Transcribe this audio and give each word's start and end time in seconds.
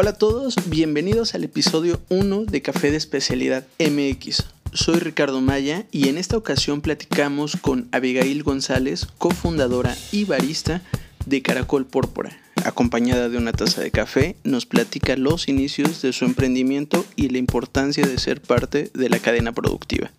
Hola 0.00 0.10
a 0.10 0.12
todos, 0.12 0.54
bienvenidos 0.66 1.34
al 1.34 1.42
episodio 1.42 2.00
1 2.08 2.44
de 2.44 2.62
Café 2.62 2.92
de 2.92 2.96
Especialidad 2.96 3.66
MX. 3.80 4.44
Soy 4.72 5.00
Ricardo 5.00 5.40
Maya 5.40 5.86
y 5.90 6.08
en 6.08 6.18
esta 6.18 6.36
ocasión 6.36 6.82
platicamos 6.82 7.56
con 7.60 7.88
Abigail 7.90 8.44
González, 8.44 9.08
cofundadora 9.18 9.96
y 10.12 10.24
barista 10.24 10.82
de 11.26 11.42
Caracol 11.42 11.84
Púrpura. 11.84 12.38
Acompañada 12.64 13.28
de 13.28 13.38
una 13.38 13.50
taza 13.50 13.80
de 13.80 13.90
café, 13.90 14.36
nos 14.44 14.66
platica 14.66 15.16
los 15.16 15.48
inicios 15.48 16.00
de 16.00 16.12
su 16.12 16.26
emprendimiento 16.26 17.04
y 17.16 17.30
la 17.30 17.38
importancia 17.38 18.06
de 18.06 18.18
ser 18.18 18.40
parte 18.40 18.92
de 18.94 19.08
la 19.08 19.18
cadena 19.18 19.50
productiva. 19.50 20.12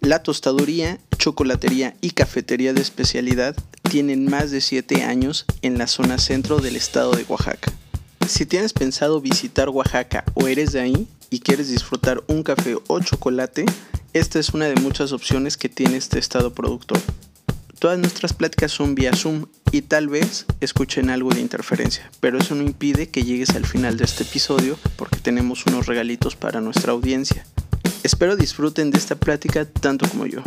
La 0.00 0.22
tostaduría, 0.22 1.00
chocolatería 1.18 1.96
y 2.00 2.10
cafetería 2.10 2.72
de 2.72 2.80
especialidad 2.82 3.56
tienen 3.90 4.26
más 4.26 4.52
de 4.52 4.60
7 4.60 5.02
años 5.02 5.46
en 5.62 5.78
la 5.78 5.88
zona 5.88 6.18
centro 6.18 6.58
del 6.60 6.76
estado 6.76 7.10
de 7.10 7.24
Oaxaca. 7.24 7.75
Si 8.28 8.44
tienes 8.44 8.72
pensado 8.72 9.20
visitar 9.20 9.68
Oaxaca 9.68 10.24
o 10.34 10.48
eres 10.48 10.72
de 10.72 10.80
ahí 10.80 11.06
y 11.30 11.40
quieres 11.40 11.68
disfrutar 11.68 12.24
un 12.26 12.42
café 12.42 12.76
o 12.88 13.00
chocolate, 13.00 13.64
esta 14.14 14.40
es 14.40 14.50
una 14.50 14.66
de 14.66 14.74
muchas 14.74 15.12
opciones 15.12 15.56
que 15.56 15.68
tiene 15.68 15.96
este 15.96 16.18
estado 16.18 16.52
productor. 16.52 16.98
Todas 17.78 17.98
nuestras 17.98 18.32
pláticas 18.32 18.72
son 18.72 18.94
vía 18.94 19.14
Zoom 19.14 19.46
y 19.70 19.82
tal 19.82 20.08
vez 20.08 20.46
escuchen 20.60 21.10
algo 21.10 21.30
de 21.30 21.40
interferencia, 21.40 22.10
pero 22.20 22.38
eso 22.38 22.54
no 22.56 22.62
impide 22.62 23.10
que 23.10 23.22
llegues 23.22 23.50
al 23.50 23.64
final 23.64 23.96
de 23.96 24.04
este 24.04 24.24
episodio 24.24 24.76
porque 24.96 25.20
tenemos 25.20 25.64
unos 25.66 25.86
regalitos 25.86 26.34
para 26.34 26.60
nuestra 26.60 26.92
audiencia. 26.92 27.46
Espero 28.02 28.36
disfruten 28.36 28.90
de 28.90 28.98
esta 28.98 29.14
plática 29.14 29.66
tanto 29.66 30.08
como 30.08 30.26
yo. 30.26 30.42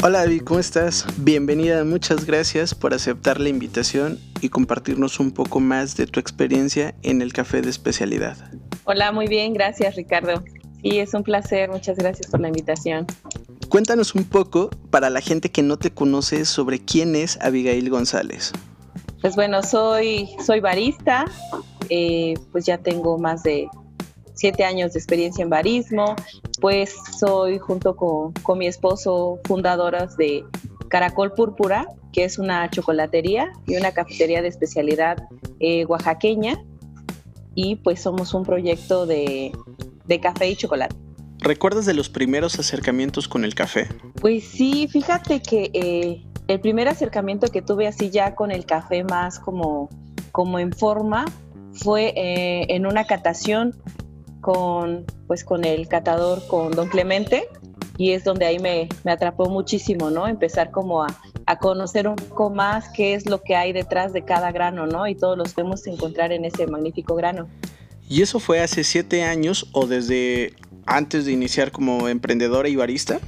Hola 0.00 0.20
David, 0.20 0.42
¿cómo 0.44 0.60
estás? 0.60 1.04
Bienvenida, 1.18 1.82
muchas 1.82 2.24
gracias 2.24 2.72
por 2.72 2.94
aceptar 2.94 3.40
la 3.40 3.48
invitación 3.48 4.20
y 4.40 4.48
compartirnos 4.48 5.18
un 5.18 5.32
poco 5.32 5.58
más 5.58 5.96
de 5.96 6.06
tu 6.06 6.20
experiencia 6.20 6.94
en 7.02 7.20
el 7.20 7.32
café 7.32 7.62
de 7.62 7.70
especialidad. 7.70 8.36
Hola, 8.84 9.10
muy 9.10 9.26
bien, 9.26 9.54
gracias 9.54 9.96
Ricardo. 9.96 10.44
Sí, 10.82 11.00
es 11.00 11.14
un 11.14 11.24
placer, 11.24 11.68
muchas 11.68 11.98
gracias 11.98 12.30
por 12.30 12.38
la 12.38 12.46
invitación. 12.46 13.06
Cuéntanos 13.68 14.14
un 14.14 14.22
poco, 14.22 14.70
para 14.90 15.10
la 15.10 15.20
gente 15.20 15.50
que 15.50 15.62
no 15.62 15.78
te 15.78 15.90
conoce, 15.90 16.44
sobre 16.44 16.78
quién 16.78 17.16
es 17.16 17.36
Abigail 17.40 17.90
González. 17.90 18.52
Pues 19.20 19.34
bueno, 19.34 19.64
soy, 19.64 20.30
soy 20.46 20.60
barista, 20.60 21.24
eh, 21.88 22.34
pues 22.52 22.66
ya 22.66 22.78
tengo 22.78 23.18
más 23.18 23.42
de 23.42 23.68
siete 24.34 24.62
años 24.62 24.92
de 24.92 25.00
experiencia 25.00 25.42
en 25.42 25.50
barismo, 25.50 26.14
pues 26.60 26.94
soy 27.18 27.58
junto 27.58 27.96
con, 27.96 28.32
con 28.42 28.58
mi 28.58 28.66
esposo 28.66 29.40
fundadoras 29.44 30.16
de 30.16 30.44
Caracol 30.88 31.32
Púrpura, 31.32 31.86
que 32.12 32.24
es 32.24 32.38
una 32.38 32.68
chocolatería 32.70 33.52
y 33.66 33.76
una 33.76 33.92
cafetería 33.92 34.42
de 34.42 34.48
especialidad 34.48 35.28
eh, 35.60 35.84
oaxaqueña, 35.86 36.62
y 37.54 37.76
pues 37.76 38.00
somos 38.00 38.34
un 38.34 38.44
proyecto 38.44 39.06
de, 39.06 39.52
de 40.06 40.20
café 40.20 40.48
y 40.48 40.56
chocolate. 40.56 40.94
¿Recuerdas 41.40 41.86
de 41.86 41.94
los 41.94 42.08
primeros 42.08 42.58
acercamientos 42.58 43.28
con 43.28 43.44
el 43.44 43.54
café? 43.54 43.88
Pues 44.20 44.44
sí, 44.44 44.88
fíjate 44.88 45.40
que 45.40 45.70
eh, 45.72 46.24
el 46.48 46.60
primer 46.60 46.88
acercamiento 46.88 47.48
que 47.48 47.62
tuve 47.62 47.86
así 47.86 48.10
ya 48.10 48.34
con 48.34 48.50
el 48.50 48.64
café 48.64 49.04
más 49.04 49.38
como, 49.38 49.88
como 50.32 50.58
en 50.58 50.72
forma 50.72 51.26
fue 51.72 52.12
eh, 52.16 52.74
en 52.74 52.86
una 52.86 53.04
catación 53.04 53.76
con, 54.48 55.04
pues, 55.26 55.44
con 55.44 55.62
el 55.66 55.88
catador, 55.88 56.40
con 56.46 56.70
don 56.70 56.88
Clemente, 56.88 57.50
y 57.98 58.12
es 58.12 58.24
donde 58.24 58.46
ahí 58.46 58.58
me, 58.58 58.88
me 59.04 59.12
atrapó 59.12 59.50
muchísimo, 59.50 60.08
¿no? 60.08 60.26
Empezar 60.26 60.70
como 60.70 61.02
a, 61.02 61.08
a, 61.44 61.58
conocer 61.58 62.08
un 62.08 62.16
poco 62.16 62.48
más 62.48 62.88
qué 62.94 63.12
es 63.12 63.28
lo 63.28 63.42
que 63.42 63.56
hay 63.56 63.74
detrás 63.74 64.14
de 64.14 64.24
cada 64.24 64.50
grano, 64.50 64.86
¿no? 64.86 65.06
Y 65.06 65.14
todos 65.14 65.36
los 65.36 65.52
podemos 65.52 65.86
encontrar 65.86 66.32
en 66.32 66.46
ese 66.46 66.66
magnífico 66.66 67.14
grano. 67.14 67.46
¿Y 68.08 68.22
eso 68.22 68.40
fue 68.40 68.60
hace 68.60 68.84
siete 68.84 69.22
años 69.22 69.68
o 69.72 69.86
desde 69.86 70.54
antes 70.86 71.26
de 71.26 71.32
iniciar 71.32 71.70
como 71.70 72.08
emprendedora 72.08 72.70
y 72.70 72.76
barista? 72.76 73.18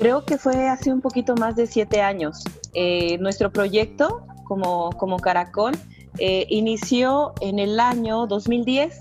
Creo 0.00 0.24
que 0.24 0.38
fue 0.38 0.66
hace 0.66 0.92
un 0.92 1.00
poquito 1.00 1.36
más 1.36 1.54
de 1.54 1.68
siete 1.68 2.00
años. 2.00 2.42
Eh, 2.74 3.16
nuestro 3.18 3.52
proyecto 3.52 4.26
como, 4.42 4.90
como 4.96 5.18
Caracol 5.18 5.76
eh, 6.18 6.46
inició 6.48 7.32
en 7.40 7.60
el 7.60 7.78
año 7.78 8.26
2010 8.26 8.98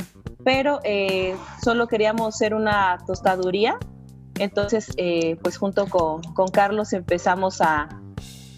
pero 0.48 0.80
eh, 0.86 1.36
solo 1.62 1.90
queríamos 1.90 2.38
ser 2.38 2.54
una 2.54 3.00
tostaduría. 3.06 3.78
Entonces, 4.40 4.94
eh, 4.96 5.36
pues 5.44 5.58
junto 5.58 5.88
con, 5.88 6.22
con, 6.22 6.48
Carlos 6.48 6.94
empezamos 6.94 7.60
a, 7.60 7.90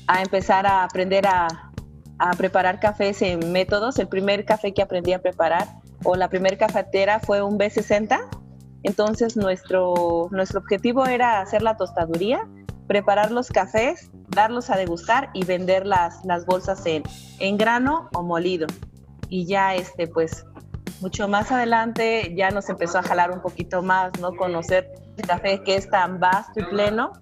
a 0.06 0.22
empezar 0.22 0.68
a 0.68 0.84
aprender 0.84 1.26
a, 1.26 1.48
a, 2.20 2.32
preparar 2.36 2.80
cafés 2.80 3.24
en 3.24 3.52
métodos. 3.52 3.98
El 3.98 4.08
primer 4.08 4.46
café 4.46 4.72
que 4.72 4.84
aprendí 4.84 5.14
a 5.14 5.20
preparar 5.24 5.68
o 6.04 6.16
la 6.16 6.30
primera 6.30 6.56
cafetera 6.60 7.20
fue 7.22 7.42
un 7.42 7.58
B60. 7.58 8.20
Entonces, 8.84 9.36
nuestro, 9.36 10.28
nuestro 10.30 10.60
objetivo 10.60 11.08
era 11.08 11.42
hacer 11.42 11.64
la 11.64 11.76
tostaduría, 11.76 12.48
preparar 12.86 13.32
los 13.32 13.50
cafés, 13.50 14.12
darlos 14.28 14.70
a 14.70 14.78
degustar 14.78 15.32
y 15.34 15.44
vender 15.44 15.88
las, 15.88 16.24
las 16.24 16.46
bolsas 16.46 16.86
en, 16.86 17.02
en 17.40 17.58
grano 17.58 18.10
o 18.14 18.22
molido. 18.22 18.68
Y 19.28 19.48
ya, 19.48 19.74
este, 19.74 20.08
pues, 20.08 20.46
mucho 21.02 21.28
más 21.28 21.52
adelante 21.52 22.34
ya 22.36 22.52
nos 22.52 22.70
empezó 22.70 23.00
a 23.00 23.04
jalar 23.04 23.32
un 23.32 23.42
poquito 23.42 23.82
más, 23.82 24.12
¿no? 24.20 24.36
Conocer 24.36 24.92
el 25.18 25.26
café 25.26 25.62
que 25.64 25.76
es 25.76 25.90
tan 25.90 26.20
vasto 26.20 26.60
y 26.60 26.64
pleno. 26.64 27.14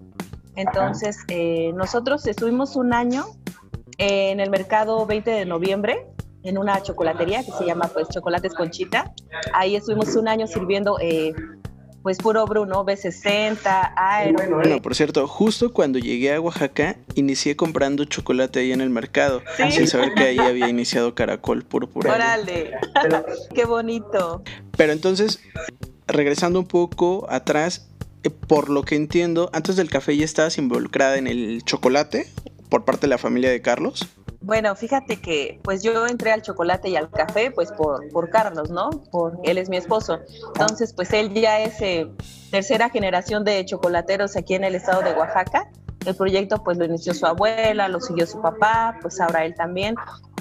Entonces, 0.55 1.17
eh, 1.27 1.71
nosotros 1.73 2.25
estuvimos 2.25 2.75
un 2.75 2.93
año 2.93 3.25
en 3.97 4.39
el 4.39 4.49
mercado 4.49 5.05
20 5.05 5.29
de 5.29 5.45
noviembre 5.45 6.07
en 6.43 6.57
una 6.57 6.81
chocolatería 6.81 7.43
que 7.43 7.51
se 7.51 7.65
llama 7.65 7.89
pues 7.93 8.07
Chocolates 8.09 8.53
Conchita. 8.53 9.13
Ahí 9.53 9.75
estuvimos 9.75 10.15
un 10.15 10.27
año 10.27 10.47
sirviendo 10.47 10.97
eh, 10.99 11.33
pues 12.07 12.19
puro 12.19 12.45
Bruno, 12.45 12.85
B60, 12.85 13.91
Aero. 13.97 14.55
Bueno, 14.55 14.81
por 14.81 14.95
cierto, 14.95 15.27
justo 15.27 15.73
cuando 15.73 15.99
llegué 15.99 16.33
a 16.33 16.39
Oaxaca, 16.39 16.95
inicié 17.15 17.57
comprando 17.57 18.05
chocolate 18.05 18.61
ahí 18.61 18.71
en 18.71 18.79
el 18.79 18.89
mercado, 18.89 19.41
sin 19.71 19.89
saber 19.89 20.13
que 20.13 20.23
ahí 20.23 20.39
había 20.39 20.69
iniciado 20.69 21.15
Caracol 21.15 21.65
Púrpura. 21.65 22.13
Órale, 22.13 22.71
qué 23.53 23.65
bonito. 23.65 24.41
Pero 24.77 24.93
entonces, 24.93 25.41
regresando 26.07 26.61
un 26.61 26.67
poco 26.67 27.27
atrás, 27.29 27.89
eh, 28.23 28.29
por 28.29 28.69
lo 28.69 28.83
que 28.83 28.95
entiendo, 28.95 29.49
antes 29.51 29.75
del 29.75 29.89
café 29.89 30.15
ya 30.15 30.23
estabas 30.23 30.57
involucrada 30.57 31.17
en 31.17 31.27
el 31.27 31.61
chocolate 31.65 32.25
por 32.69 32.85
parte 32.85 33.01
de 33.01 33.07
la 33.09 33.17
familia 33.17 33.49
de 33.49 33.61
Carlos. 33.61 34.07
Bueno, 34.41 34.75
fíjate 34.75 35.19
que 35.19 35.59
pues 35.63 35.81
yo 35.81 36.05
entré 36.05 36.31
al 36.31 36.41
chocolate 36.41 36.89
y 36.89 36.95
al 36.95 37.09
café 37.09 37.51
pues 37.51 37.71
por, 37.71 38.07
por 38.09 38.29
Carlos, 38.29 38.69
¿no? 38.69 38.89
Por, 39.11 39.39
él 39.43 39.57
es 39.57 39.69
mi 39.69 39.77
esposo. 39.77 40.19
Entonces 40.53 40.93
pues 40.93 41.11
él 41.13 41.33
ya 41.33 41.59
es 41.59 41.81
eh, 41.81 42.07
tercera 42.51 42.89
generación 42.89 43.43
de 43.43 43.65
chocolateros 43.65 44.35
aquí 44.35 44.53
en 44.53 44.63
el 44.63 44.75
estado 44.75 45.01
de 45.01 45.13
Oaxaca. 45.13 45.69
El 46.05 46.15
proyecto 46.15 46.63
pues 46.63 46.77
lo 46.77 46.85
inició 46.85 47.13
su 47.13 47.25
abuela, 47.25 47.87
lo 47.87 47.99
siguió 47.99 48.27
su 48.27 48.39
papá, 48.41 48.97
pues 49.01 49.19
ahora 49.19 49.43
él 49.43 49.55
también. 49.55 49.95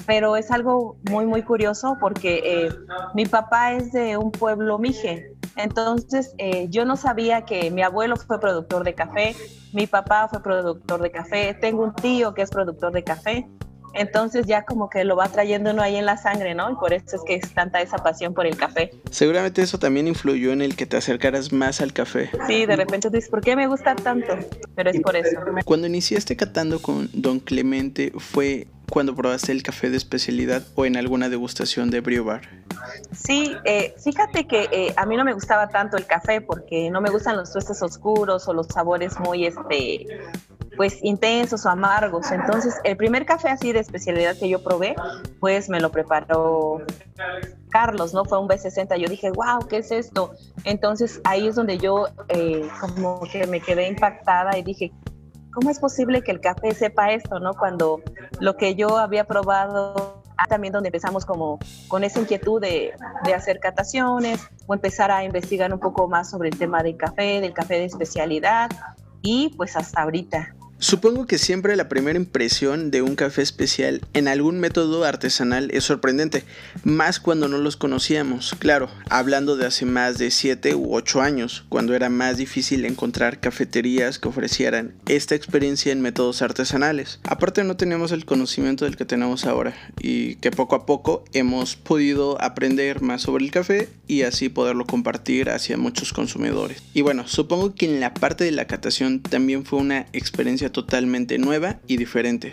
Pero 0.05 0.37
es 0.37 0.51
algo 0.51 0.95
muy, 1.09 1.25
muy 1.25 1.41
curioso 1.41 1.97
porque 1.99 2.41
eh, 2.45 2.69
mi 3.13 3.25
papá 3.25 3.73
es 3.73 3.91
de 3.91 4.15
un 4.15 4.31
pueblo 4.31 4.77
mije. 4.77 5.33
Entonces 5.55 6.35
eh, 6.37 6.67
yo 6.69 6.85
no 6.85 6.97
sabía 6.97 7.41
que 7.45 7.71
mi 7.71 7.81
abuelo 7.81 8.15
fue 8.15 8.39
productor 8.39 8.83
de 8.83 8.93
café, 8.93 9.35
mi 9.73 9.87
papá 9.87 10.27
fue 10.29 10.41
productor 10.41 11.01
de 11.01 11.11
café, 11.11 11.55
tengo 11.59 11.83
un 11.83 11.95
tío 11.95 12.35
que 12.35 12.43
es 12.43 12.51
productor 12.51 12.93
de 12.93 13.03
café 13.03 13.47
entonces 13.97 14.45
ya 14.45 14.63
como 14.63 14.89
que 14.89 15.03
lo 15.03 15.15
va 15.15 15.29
trayendo 15.29 15.71
uno 15.71 15.81
ahí 15.81 15.95
en 15.95 16.05
la 16.05 16.17
sangre, 16.17 16.55
¿no? 16.55 16.71
Y 16.71 16.75
por 16.75 16.93
eso 16.93 17.15
es 17.15 17.21
que 17.25 17.35
es 17.35 17.53
tanta 17.53 17.81
esa 17.81 17.97
pasión 17.97 18.33
por 18.33 18.45
el 18.45 18.57
café. 18.57 18.91
Seguramente 19.11 19.61
eso 19.61 19.79
también 19.79 20.07
influyó 20.07 20.51
en 20.51 20.61
el 20.61 20.75
que 20.75 20.85
te 20.85 20.97
acercaras 20.97 21.51
más 21.51 21.81
al 21.81 21.93
café. 21.93 22.29
Sí, 22.47 22.65
de 22.65 22.75
repente 22.75 23.09
dices, 23.09 23.29
¿por 23.29 23.41
qué 23.41 23.55
me 23.55 23.67
gusta 23.67 23.95
tanto? 23.95 24.37
Pero 24.75 24.89
es 24.89 25.01
por 25.01 25.15
eso. 25.15 25.39
Cuando 25.65 25.87
iniciaste 25.87 26.35
catando 26.35 26.81
con 26.81 27.09
Don 27.13 27.39
Clemente, 27.39 28.11
¿fue 28.17 28.67
cuando 28.89 29.15
probaste 29.15 29.51
el 29.51 29.63
café 29.63 29.89
de 29.89 29.97
especialidad 29.97 30.63
o 30.75 30.85
en 30.85 30.95
alguna 30.95 31.29
degustación 31.29 31.89
de 31.89 31.99
Brio 32.01 32.23
Bar? 32.23 32.41
Sí, 33.11 33.55
eh, 33.65 33.93
fíjate 34.01 34.47
que 34.47 34.69
eh, 34.71 34.93
a 34.95 35.05
mí 35.05 35.17
no 35.17 35.25
me 35.25 35.33
gustaba 35.33 35.67
tanto 35.67 35.97
el 35.97 36.05
café 36.05 36.41
porque 36.41 36.89
no 36.89 37.01
me 37.01 37.09
gustan 37.09 37.35
los 37.35 37.51
tuestes 37.51 37.81
oscuros 37.81 38.47
o 38.47 38.53
los 38.53 38.67
sabores 38.67 39.19
muy, 39.19 39.45
este, 39.45 40.07
pues 40.77 41.03
intensos 41.03 41.65
o 41.65 41.69
amargos. 41.69 42.31
Entonces, 42.31 42.79
el 42.83 42.95
primer 42.95 43.25
café 43.25 43.49
así 43.49 43.73
de 43.73 43.79
especialidad 43.79 44.37
que 44.37 44.47
yo 44.47 44.63
probé, 44.63 44.95
pues 45.39 45.67
me 45.67 45.81
lo 45.81 45.91
preparó 45.91 46.81
Carlos, 47.69 48.13
¿no? 48.13 48.23
Fue 48.23 48.39
un 48.39 48.47
B60. 48.47 48.97
Yo 48.97 49.09
dije, 49.09 49.31
wow, 49.31 49.67
¿qué 49.67 49.77
es 49.77 49.91
esto? 49.91 50.31
Entonces, 50.63 51.19
ahí 51.23 51.47
es 51.47 51.55
donde 51.55 51.79
yo 51.79 52.07
eh, 52.29 52.69
como 52.79 53.19
que 53.31 53.47
me 53.47 53.59
quedé 53.59 53.87
impactada 53.87 54.57
y 54.57 54.63
dije, 54.63 54.93
¿cómo 55.51 55.71
es 55.71 55.79
posible 55.79 56.21
que 56.21 56.31
el 56.31 56.39
café 56.39 56.73
sepa 56.73 57.11
esto, 57.11 57.39
no? 57.39 57.53
Cuando 57.55 58.01
lo 58.39 58.55
que 58.55 58.75
yo 58.75 58.97
había 58.97 59.25
probado 59.25 60.23
también 60.47 60.71
donde 60.71 60.89
empezamos 60.89 61.25
como 61.25 61.57
con 61.87 62.03
esa 62.03 62.19
inquietud 62.19 62.61
de, 62.61 62.93
de, 63.23 63.33
hacer 63.33 63.59
cataciones 63.59 64.39
o 64.67 64.75
empezar 64.75 65.09
a 65.09 65.23
investigar 65.23 65.73
un 65.73 65.79
poco 65.79 66.07
más 66.07 66.29
sobre 66.29 66.49
el 66.49 66.57
tema 66.59 66.83
del 66.83 66.95
café, 66.95 67.41
del 67.41 67.53
café 67.53 67.79
de 67.79 67.85
especialidad 67.85 68.69
y 69.23 69.49
pues 69.57 69.75
hasta 69.75 70.03
ahorita 70.03 70.55
Supongo 70.79 71.25
que 71.25 71.39
siempre 71.39 71.75
la 71.75 71.89
primera 71.89 72.19
impresión 72.19 72.91
de 72.91 73.01
un 73.01 73.15
café 73.15 73.41
especial 73.41 74.01
en 74.13 74.27
algún 74.27 74.59
método 74.59 75.05
artesanal 75.05 75.71
es 75.71 75.83
sorprendente, 75.85 76.43
más 76.83 77.19
cuando 77.19 77.47
no 77.47 77.57
los 77.57 77.77
conocíamos, 77.77 78.55
claro, 78.59 78.87
hablando 79.09 79.57
de 79.57 79.65
hace 79.65 79.87
más 79.87 80.19
de 80.19 80.29
7 80.29 80.75
u 80.75 80.93
8 80.93 81.21
años, 81.21 81.65
cuando 81.69 81.95
era 81.95 82.09
más 82.09 82.37
difícil 82.37 82.85
encontrar 82.85 83.39
cafeterías 83.39 84.19
que 84.19 84.27
ofrecieran 84.27 84.93
esta 85.07 85.33
experiencia 85.33 85.91
en 85.91 86.01
métodos 86.01 86.43
artesanales. 86.43 87.19
Aparte 87.23 87.63
no 87.63 87.75
teníamos 87.75 88.11
el 88.11 88.25
conocimiento 88.25 88.85
del 88.85 88.97
que 88.97 89.05
tenemos 89.05 89.45
ahora 89.45 89.73
y 89.99 90.35
que 90.35 90.51
poco 90.51 90.75
a 90.75 90.85
poco 90.85 91.25
hemos 91.33 91.75
podido 91.75 92.39
aprender 92.39 93.01
más 93.01 93.23
sobre 93.23 93.43
el 93.43 93.51
café 93.51 93.89
y 94.05 94.21
así 94.21 94.47
poderlo 94.49 94.85
compartir 94.85 95.49
hacia 95.49 95.75
muchos 95.75 96.13
consumidores. 96.13 96.83
Y 96.93 97.01
bueno, 97.01 97.27
supongo 97.27 97.73
que 97.73 97.87
en 97.87 97.99
la 97.99 98.13
parte 98.13 98.43
de 98.43 98.51
la 98.51 98.67
catación 98.67 99.23
también 99.23 99.65
fue 99.65 99.79
una 99.79 100.05
experiencia 100.13 100.66
totalmente 100.71 101.37
nueva 101.37 101.79
y 101.87 101.97
diferente. 101.97 102.51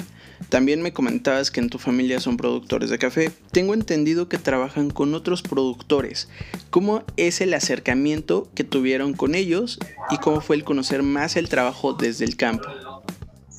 También 0.48 0.82
me 0.82 0.92
comentabas 0.92 1.50
que 1.50 1.60
en 1.60 1.70
tu 1.70 1.78
familia 1.78 2.20
son 2.20 2.36
productores 2.36 2.90
de 2.90 2.98
café. 2.98 3.30
Tengo 3.50 3.74
entendido 3.74 4.28
que 4.28 4.38
trabajan 4.38 4.90
con 4.90 5.14
otros 5.14 5.42
productores. 5.42 6.28
¿Cómo 6.70 7.04
es 7.16 7.40
el 7.40 7.54
acercamiento 7.54 8.48
que 8.54 8.64
tuvieron 8.64 9.14
con 9.14 9.34
ellos 9.34 9.78
y 10.10 10.18
cómo 10.18 10.40
fue 10.40 10.56
el 10.56 10.64
conocer 10.64 11.02
más 11.02 11.36
el 11.36 11.48
trabajo 11.48 11.94
desde 11.94 12.24
el 12.24 12.36
campo? 12.36 12.68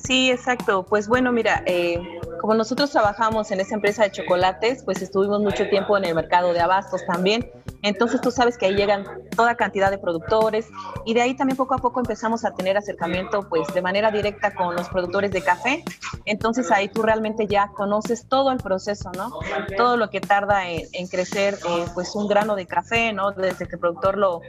Sí, 0.06 0.30
exacto. 0.30 0.84
Pues 0.84 1.08
bueno, 1.08 1.32
mira, 1.32 1.64
eh, 1.66 1.98
como 2.40 2.54
nosotros 2.54 2.92
trabajamos 2.92 3.50
en 3.50 3.58
esa 3.58 3.74
empresa 3.74 4.04
de 4.04 4.12
chocolates, 4.12 4.84
pues 4.84 5.02
estuvimos 5.02 5.40
mucho 5.40 5.68
tiempo 5.68 5.96
en 5.96 6.04
el 6.04 6.14
mercado 6.14 6.52
de 6.52 6.60
abastos 6.60 7.04
también. 7.06 7.50
Entonces 7.82 8.20
tú 8.20 8.30
sabes 8.30 8.56
que 8.56 8.66
ahí 8.66 8.76
llegan 8.76 9.04
toda 9.34 9.56
cantidad 9.56 9.90
de 9.90 9.98
productores 9.98 10.68
y 11.04 11.14
de 11.14 11.22
ahí 11.22 11.34
también 11.34 11.56
poco 11.56 11.74
a 11.74 11.78
poco 11.78 11.98
empezamos 11.98 12.44
a 12.44 12.52
tener 12.52 12.76
acercamiento 12.76 13.48
pues 13.48 13.66
de 13.74 13.82
manera 13.82 14.12
directa 14.12 14.54
con 14.54 14.76
los 14.76 14.88
productores 14.88 15.32
de 15.32 15.42
café. 15.42 15.84
Entonces 16.24 16.70
ahí 16.70 16.88
tú 16.88 17.02
realmente 17.02 17.48
ya 17.48 17.72
conoces 17.74 18.28
todo 18.28 18.52
el 18.52 18.58
proceso, 18.58 19.10
¿no? 19.16 19.32
Todo 19.76 19.96
lo 19.96 20.08
que 20.10 20.20
tarda 20.20 20.68
en, 20.68 21.08
crecer 21.08 21.58
eh, 21.68 21.84
pues 21.94 22.14
un 22.14 22.28
grano 22.28 22.54
de 22.54 22.66
café, 22.66 23.12
¿no? 23.12 23.32
Desde 23.32 23.66
que 23.66 23.74
el 23.74 23.80
productor 23.80 24.18
lo, 24.18 24.40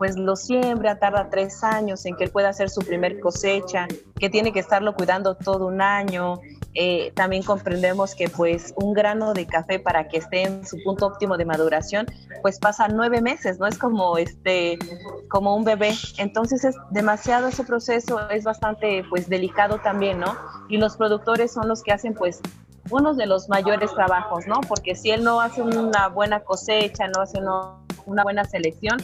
pues 0.00 0.16
lo 0.16 0.34
siembra, 0.34 0.98
tarda 0.98 1.28
tres 1.28 1.62
años 1.62 2.06
en 2.06 2.16
que 2.16 2.24
él 2.24 2.30
pueda 2.30 2.48
hacer 2.48 2.70
su 2.70 2.80
primer 2.80 3.20
cosecha, 3.20 3.86
que 4.18 4.30
tiene 4.30 4.50
que 4.50 4.58
estarlo 4.58 4.94
cuidando 4.94 5.34
todo 5.34 5.66
un 5.66 5.82
año. 5.82 6.40
Eh, 6.72 7.12
también 7.14 7.42
comprendemos 7.42 8.14
que 8.14 8.30
pues 8.30 8.72
un 8.76 8.94
grano 8.94 9.34
de 9.34 9.46
café 9.46 9.78
para 9.78 10.08
que 10.08 10.16
esté 10.16 10.44
en 10.44 10.66
su 10.66 10.78
punto 10.84 11.04
óptimo 11.04 11.36
de 11.36 11.44
maduración, 11.44 12.06
pues 12.40 12.58
pasa 12.58 12.88
nueve 12.88 13.20
meses, 13.20 13.58
¿no? 13.58 13.66
Es 13.66 13.76
como, 13.76 14.16
este, 14.16 14.78
como 15.28 15.54
un 15.54 15.64
bebé. 15.64 15.92
Entonces 16.16 16.64
es 16.64 16.76
demasiado 16.90 17.48
ese 17.48 17.64
proceso, 17.64 18.26
es 18.30 18.44
bastante 18.44 19.04
pues 19.10 19.28
delicado 19.28 19.80
también, 19.80 20.18
¿no? 20.18 20.34
Y 20.70 20.78
los 20.78 20.96
productores 20.96 21.52
son 21.52 21.68
los 21.68 21.82
que 21.82 21.92
hacen 21.92 22.14
pues 22.14 22.40
uno 22.88 23.12
de 23.12 23.26
los 23.26 23.50
mayores 23.50 23.92
trabajos, 23.94 24.46
¿no? 24.46 24.62
Porque 24.66 24.94
si 24.94 25.10
él 25.10 25.22
no 25.22 25.42
hace 25.42 25.60
una 25.60 26.08
buena 26.08 26.40
cosecha, 26.40 27.06
no 27.08 27.20
hace 27.20 27.38
una 28.06 28.22
buena 28.22 28.46
selección, 28.46 28.96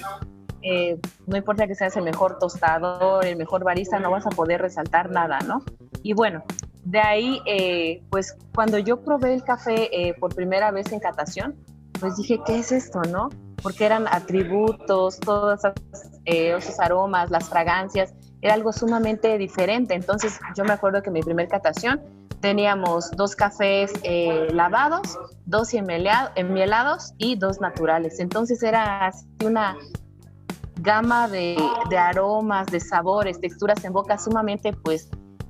eh, 0.69 0.99
no 1.29 1.37
importa 1.37 1.69
que 1.69 1.77
seas 1.77 1.97
el 1.97 2.03
mejor 2.03 2.41
tostador, 2.41 3.25
el 3.25 3.37
mejor 3.37 3.63
barista, 3.63 4.01
no 4.01 4.11
vas 4.11 4.27
a 4.27 4.31
poder 4.31 4.61
resaltar 4.61 5.11
nada, 5.11 5.39
¿no? 5.47 5.63
Y 6.03 6.13
bueno, 6.13 6.43
de 6.83 6.99
ahí, 6.99 7.41
eh, 7.47 8.03
pues 8.11 8.37
cuando 8.53 8.77
yo 8.79 9.01
probé 9.01 9.35
el 9.35 9.45
café 9.45 9.89
eh, 9.93 10.15
por 10.19 10.35
primera 10.35 10.73
vez 10.73 10.91
en 10.91 10.99
catación, 10.99 11.55
pues 12.01 12.17
dije, 12.17 12.41
¿qué 12.45 12.59
es 12.59 12.73
esto, 12.73 13.01
no? 13.03 13.29
Porque 13.63 13.87
eran 13.87 14.09
atributos, 14.09 15.21
todos 15.21 15.61
esos 16.25 16.81
aromas, 16.81 17.31
las 17.31 17.49
fragancias, 17.49 18.13
era 18.43 18.55
algo 18.55 18.73
sumamente 18.73 19.39
diferente. 19.39 19.95
Entonces 19.95 20.41
yo 20.57 20.65
me 20.65 20.73
acuerdo 20.73 21.01
que 21.01 21.13
mi 21.13 21.23
primer 21.23 21.47
catación 21.47 22.01
teníamos 22.41 23.13
dos 23.13 23.37
cafés 23.37 23.93
lavados, 24.53 25.17
dos 25.47 25.73
enmielados 25.75 27.15
y 27.19 27.37
dos 27.37 27.61
naturales. 27.61 28.19
Entonces 28.21 28.63
era 28.63 29.07
así 29.07 29.27
una 29.45 29.77
gama 30.87 31.29
de, 31.29 31.59
aromas, 31.99 32.69
de 32.69 32.79
sabores, 32.81 33.41
texturas 33.41 33.85
en 33.85 33.93
boca 33.93 34.17
sumamente 34.19 34.73
pues 34.73 35.09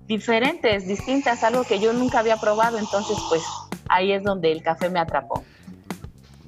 diferentes, 0.09 0.89
distintas, 0.89 1.45
algo 1.45 1.63
que 1.63 1.79
yo 1.79 1.93
nunca 1.93 2.21
había 2.21 2.39
probado, 2.39 2.79
entonces 2.79 3.19
pues 3.29 3.43
ahí 3.89 4.13
es 4.13 4.25
donde 4.25 4.51
el 4.51 4.63
café 4.63 4.89
me 4.89 4.99
atrapó. 4.99 5.45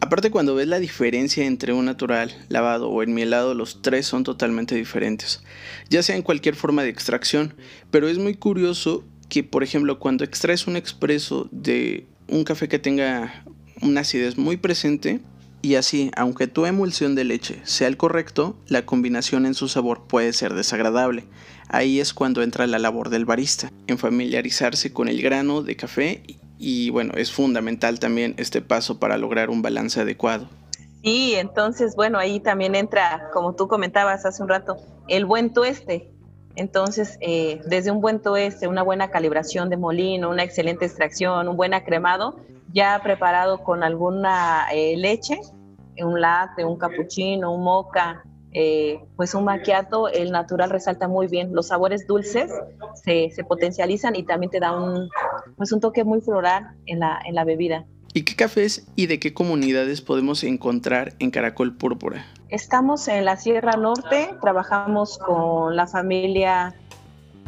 Aparte 0.01 0.31
cuando 0.31 0.55
ves 0.55 0.69
la 0.69 0.79
diferencia 0.79 1.45
entre 1.45 1.75
un 1.75 1.85
natural, 1.85 2.33
lavado 2.49 2.89
o 2.89 3.03
enmielado, 3.03 3.53
los 3.53 3.83
tres 3.83 4.07
son 4.07 4.25
totalmente 4.25 4.75
diferentes, 4.75 5.43
ya 5.91 6.03
sea 6.03 6.17
en 6.17 6.23
cualquier 6.23 6.55
forma 6.55 6.83
de 6.83 6.89
extracción, 6.89 7.55
pero 7.91 8.09
es 8.09 8.17
muy 8.19 8.37
curioso 8.37 9.05
que 9.29 9.45
por 9.45 9.63
ejemplo 9.63 9.99
cuando 9.99 10.25
extraes 10.25 10.67
un 10.67 10.77
expreso 10.77 11.49
de 11.51 12.07
un 12.27 12.45
café 12.45 12.69
que 12.69 12.79
tenga 12.79 13.45
una 13.83 14.01
acidez 14.01 14.39
muy 14.39 14.57
presente, 14.57 15.21
y 15.61 15.75
así, 15.75 16.11
aunque 16.17 16.47
tu 16.47 16.67
emulsión 16.67 17.15
de 17.15 17.25
leche 17.25 17.61
sea 17.65 17.89
el 17.89 17.97
correcto, 17.97 18.57
la 18.67 18.87
combinación 18.87 19.45
en 19.45 19.55
su 19.55 19.69
sabor 19.69 20.07
puede 20.07 20.33
ser 20.33 20.55
desagradable. 20.55 21.25
Ahí 21.69 22.01
es 22.01 22.15
cuando 22.15 22.43
entra 22.43 22.67
la 22.67 22.79
labor 22.79 23.11
del 23.11 23.25
barista, 23.25 23.71
en 23.87 23.99
familiarizarse 23.99 24.93
con 24.93 25.09
el 25.09 25.21
grano 25.21 25.63
de 25.63 25.77
café 25.77 26.23
y 26.59 26.91
bueno, 26.91 27.15
es 27.17 27.33
fundamental 27.33 27.99
también 27.99 28.35
este 28.37 28.61
paso 28.61 28.99
para 28.99 29.19
lograr 29.19 29.51
un 29.51 29.63
balance 29.63 30.01
adecuado. 30.01 30.49
Sí, 31.03 31.35
entonces 31.35 31.95
bueno, 31.97 32.19
ahí 32.19 32.41
también 32.41 32.75
entra, 32.75 33.29
como 33.33 33.55
tú 33.55 33.69
comentabas 33.69 34.25
hace 34.27 34.43
un 34.43 34.49
rato, 34.49 34.77
el 35.09 35.25
buen 35.25 35.53
tueste. 35.53 36.11
Entonces, 36.57 37.19
eh, 37.21 37.61
desde 37.67 37.93
un 37.93 38.01
buen 38.01 38.21
tueste, 38.21 38.67
una 38.67 38.83
buena 38.83 39.11
calibración 39.11 39.71
de 39.71 39.77
molino, 39.77 40.29
una 40.29 40.43
excelente 40.43 40.87
extracción, 40.87 41.47
un 41.47 41.57
buen 41.57 41.73
acremado, 41.73 42.41
ya 42.73 43.01
preparado 43.03 43.63
con 43.63 43.83
alguna 43.83 44.67
eh, 44.73 44.97
leche, 44.97 45.41
un 45.99 46.21
latte, 46.21 46.65
un 46.65 46.77
cappuccino, 46.77 47.53
un 47.53 47.65
moca, 47.65 48.23
eh, 48.53 49.01
pues 49.17 49.35
un 49.35 49.45
maquiato, 49.45 50.09
el 50.09 50.31
natural 50.31 50.71
resalta 50.71 51.09
muy 51.09 51.27
bien. 51.27 51.55
Los 51.55 51.69
sabores 51.69 52.07
dulces 52.07 52.51
se, 53.05 53.31
potencializan 53.45 54.17
y 54.17 54.23
también 54.23 54.51
te 54.51 54.61
da 54.61 54.73
un, 54.73 55.09
pues 55.57 55.73
un 55.73 55.81
toque 55.81 56.05
muy 56.05 56.21
floral 56.21 56.77
en 56.87 57.01
la, 57.01 57.21
en 57.25 57.35
la 57.35 57.45
bebida. 57.45 57.87
¿Y 58.15 58.25
qué 58.25 58.37
cafés 58.37 58.87
y 58.97 59.07
de 59.07 59.21
qué 59.21 59.35
comunidades 59.35 60.01
podemos 60.01 60.43
encontrar 60.43 61.13
en 61.19 61.31
Caracol 61.31 61.77
Púrpura? 61.77 62.25
Estamos 62.49 63.07
en 63.09 63.27
la 63.27 63.37
Sierra 63.37 63.73
Norte, 63.73 64.31
trabajamos 64.41 65.19
con 65.19 65.77
la 65.77 65.87
familia 65.87 66.75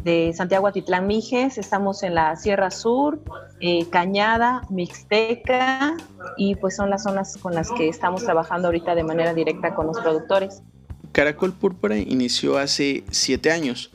de 0.03 0.33
Santiago 0.35 0.67
Atitlán 0.67 1.07
Mijes, 1.07 1.57
estamos 1.57 2.03
en 2.03 2.15
la 2.15 2.35
Sierra 2.35 2.71
Sur, 2.71 3.19
eh, 3.59 3.87
Cañada, 3.89 4.63
Mixteca 4.69 5.95
y 6.37 6.55
pues 6.55 6.75
son 6.75 6.89
las 6.89 7.03
zonas 7.03 7.37
con 7.37 7.53
las 7.53 7.71
que 7.71 7.87
estamos 7.87 8.23
trabajando 8.23 8.67
ahorita 8.67 8.95
de 8.95 9.03
manera 9.03 9.33
directa 9.33 9.75
con 9.75 9.87
los 9.87 9.99
productores. 9.99 10.63
Caracol 11.11 11.53
Púrpura 11.53 11.97
inició 11.97 12.57
hace 12.57 13.03
siete 13.11 13.51
años 13.51 13.91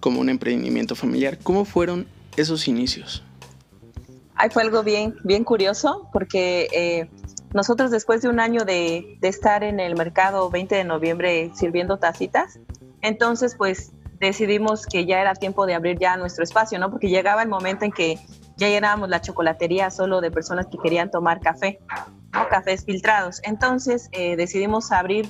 como 0.00 0.20
un 0.20 0.28
emprendimiento 0.28 0.94
familiar. 0.94 1.38
¿Cómo 1.42 1.64
fueron 1.64 2.06
esos 2.36 2.66
inicios? 2.68 3.22
Ay, 4.36 4.50
fue 4.50 4.62
algo 4.62 4.82
bien, 4.82 5.14
bien 5.24 5.44
curioso 5.44 6.08
porque 6.12 6.68
eh, 6.72 7.08
nosotros 7.52 7.90
después 7.90 8.22
de 8.22 8.28
un 8.28 8.40
año 8.40 8.64
de, 8.64 9.18
de 9.20 9.28
estar 9.28 9.62
en 9.62 9.78
el 9.78 9.94
mercado 9.94 10.48
20 10.50 10.74
de 10.74 10.84
noviembre 10.84 11.50
sirviendo 11.54 11.98
tacitas, 11.98 12.58
entonces 13.02 13.54
pues 13.56 13.92
decidimos 14.26 14.86
que 14.86 15.06
ya 15.06 15.20
era 15.20 15.34
tiempo 15.34 15.66
de 15.66 15.74
abrir 15.74 15.98
ya 15.98 16.16
nuestro 16.16 16.44
espacio, 16.44 16.78
¿no? 16.78 16.90
Porque 16.90 17.08
llegaba 17.08 17.42
el 17.42 17.48
momento 17.48 17.84
en 17.84 17.92
que 17.92 18.18
ya 18.56 18.68
llenábamos 18.68 19.08
la 19.08 19.20
chocolatería 19.20 19.90
solo 19.90 20.20
de 20.20 20.30
personas 20.30 20.66
que 20.66 20.78
querían 20.78 21.10
tomar 21.10 21.40
café, 21.40 21.80
¿no? 22.32 22.48
Cafés 22.48 22.84
filtrados. 22.84 23.40
Entonces 23.44 24.08
eh, 24.12 24.36
decidimos 24.36 24.92
abrir 24.92 25.28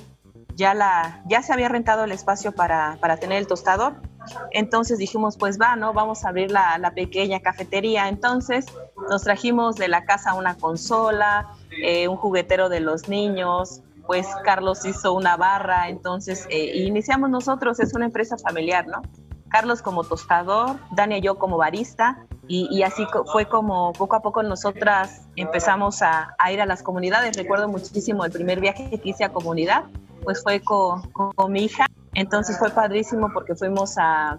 ya 0.55 0.73
la, 0.73 1.21
ya 1.27 1.41
se 1.41 1.53
había 1.53 1.69
rentado 1.69 2.05
el 2.05 2.11
espacio 2.11 2.53
para, 2.53 2.97
para, 3.01 3.17
tener 3.17 3.39
el 3.39 3.47
tostador. 3.47 3.95
Entonces 4.51 4.97
dijimos, 4.97 5.37
pues 5.37 5.59
va, 5.59 5.75
¿no? 5.75 5.93
Vamos 5.93 6.25
a 6.25 6.29
abrir 6.29 6.51
la, 6.51 6.77
la 6.77 6.91
pequeña 6.91 7.41
cafetería. 7.41 8.07
Entonces 8.07 8.65
nos 9.09 9.23
trajimos 9.23 9.75
de 9.75 9.87
la 9.87 10.05
casa 10.05 10.33
una 10.33 10.55
consola, 10.55 11.49
eh, 11.83 12.07
un 12.07 12.15
juguetero 12.17 12.69
de 12.69 12.79
los 12.79 13.07
niños, 13.09 13.81
pues 14.07 14.27
Carlos 14.43 14.85
hizo 14.85 15.13
una 15.13 15.37
barra, 15.37 15.89
entonces 15.89 16.47
eh, 16.49 16.83
iniciamos 16.83 17.29
nosotros, 17.29 17.79
es 17.79 17.93
una 17.93 18.05
empresa 18.05 18.37
familiar, 18.37 18.87
¿no? 18.87 19.01
Carlos 19.49 19.81
como 19.81 20.03
tostador, 20.03 20.77
Dani 20.91 21.17
y 21.17 21.21
yo 21.21 21.37
como 21.37 21.57
barista, 21.57 22.25
y, 22.47 22.83
así 22.83 23.05
fue 23.31 23.47
como 23.47 23.91
poco 23.93 24.15
a 24.15 24.21
poco 24.21 24.43
nosotras 24.43 25.21
empezamos 25.35 26.01
a, 26.01 26.35
ir 26.51 26.61
a 26.61 26.65
las 26.67 26.83
comunidades. 26.83 27.35
Recuerdo 27.35 27.67
muchísimo 27.67 28.23
el 28.23 28.31
primer 28.31 28.59
viaje 28.59 28.89
que 29.01 29.09
hice 29.09 29.23
a 29.23 29.29
comunidad, 29.33 29.85
pues 30.23 30.43
fue 30.43 30.61
con, 30.61 31.01
mi 31.49 31.63
hija, 31.63 31.87
entonces 32.13 32.59
fue 32.59 32.69
padrísimo 32.69 33.29
porque 33.33 33.55
fuimos 33.55 33.97
a, 33.97 34.37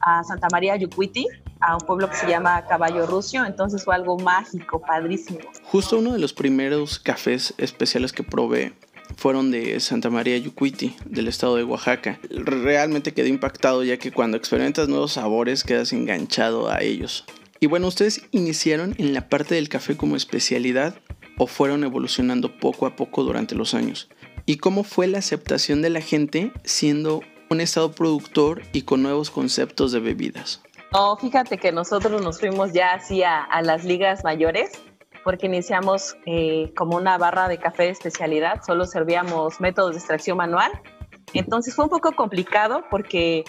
a 0.00 0.22
Santa 0.24 0.48
María 0.52 0.76
Yucuiti, 0.76 1.26
a 1.60 1.74
un 1.74 1.80
pueblo 1.80 2.08
que 2.08 2.16
se 2.16 2.28
llama 2.28 2.64
Caballo 2.66 3.06
Rucio, 3.06 3.44
entonces 3.44 3.84
fue 3.84 3.94
algo 3.94 4.18
mágico, 4.18 4.80
padrísimo. 4.80 5.40
Justo 5.64 5.98
uno 5.98 6.12
de 6.12 6.18
los 6.18 6.32
primeros 6.32 6.98
cafés 6.98 7.54
especiales 7.58 8.12
que 8.12 8.22
probé 8.22 8.74
fueron 9.16 9.50
de 9.50 9.78
Santa 9.80 10.10
María 10.10 10.36
Yucuiti, 10.38 10.96
del 11.06 11.28
estado 11.28 11.56
de 11.56 11.64
Oaxaca. 11.64 12.18
Realmente 12.30 13.12
quedé 13.12 13.28
impactado 13.28 13.84
ya 13.84 13.98
que 13.98 14.12
cuando 14.12 14.36
experimentas 14.36 14.88
nuevos 14.88 15.12
sabores 15.12 15.64
quedas 15.64 15.92
enganchado 15.92 16.70
a 16.70 16.82
ellos. 16.82 17.24
Y 17.60 17.66
bueno, 17.66 17.86
¿ustedes 17.86 18.22
iniciaron 18.32 18.94
en 18.98 19.14
la 19.14 19.28
parte 19.28 19.54
del 19.54 19.68
café 19.68 19.96
como 19.96 20.16
especialidad 20.16 20.96
o 21.38 21.46
fueron 21.46 21.84
evolucionando 21.84 22.56
poco 22.58 22.86
a 22.86 22.96
poco 22.96 23.22
durante 23.22 23.54
los 23.54 23.74
años? 23.74 24.08
¿Y 24.46 24.56
cómo 24.56 24.82
fue 24.82 25.06
la 25.06 25.18
aceptación 25.18 25.82
de 25.82 25.90
la 25.90 26.00
gente 26.00 26.52
siendo 26.64 27.22
un 27.50 27.60
estado 27.60 27.92
productor 27.92 28.62
y 28.72 28.82
con 28.82 29.02
nuevos 29.02 29.30
conceptos 29.30 29.92
de 29.92 30.00
bebidas? 30.00 30.62
No, 30.92 31.16
fíjate 31.16 31.56
que 31.56 31.72
nosotros 31.72 32.20
nos 32.20 32.38
fuimos 32.38 32.72
ya 32.72 32.94
así 32.94 33.22
a, 33.22 33.46
las 33.62 33.84
ligas 33.84 34.24
mayores 34.24 34.72
porque 35.24 35.46
iniciamos 35.46 36.16
eh, 36.26 36.72
como 36.76 36.96
una 36.96 37.18
barra 37.18 37.48
de 37.48 37.58
café 37.58 37.84
de 37.84 37.90
especialidad, 37.90 38.62
solo 38.66 38.84
servíamos 38.86 39.60
métodos 39.60 39.92
de 39.92 39.98
extracción 39.98 40.36
manual. 40.36 40.70
Entonces 41.32 41.74
fue 41.74 41.84
un 41.84 41.90
poco 41.90 42.12
complicado 42.12 42.84
porque 42.90 43.44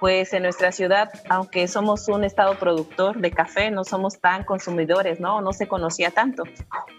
pues 0.00 0.32
en 0.32 0.42
nuestra 0.42 0.72
ciudad, 0.72 1.10
aunque 1.28 1.68
somos 1.68 2.08
un 2.08 2.24
estado 2.24 2.58
productor 2.58 3.18
de 3.18 3.30
café, 3.30 3.70
no 3.70 3.84
somos 3.84 4.20
tan 4.20 4.44
consumidores, 4.44 5.20
¿no? 5.20 5.40
No 5.40 5.52
se 5.52 5.66
conocía 5.66 6.10
tanto. 6.10 6.44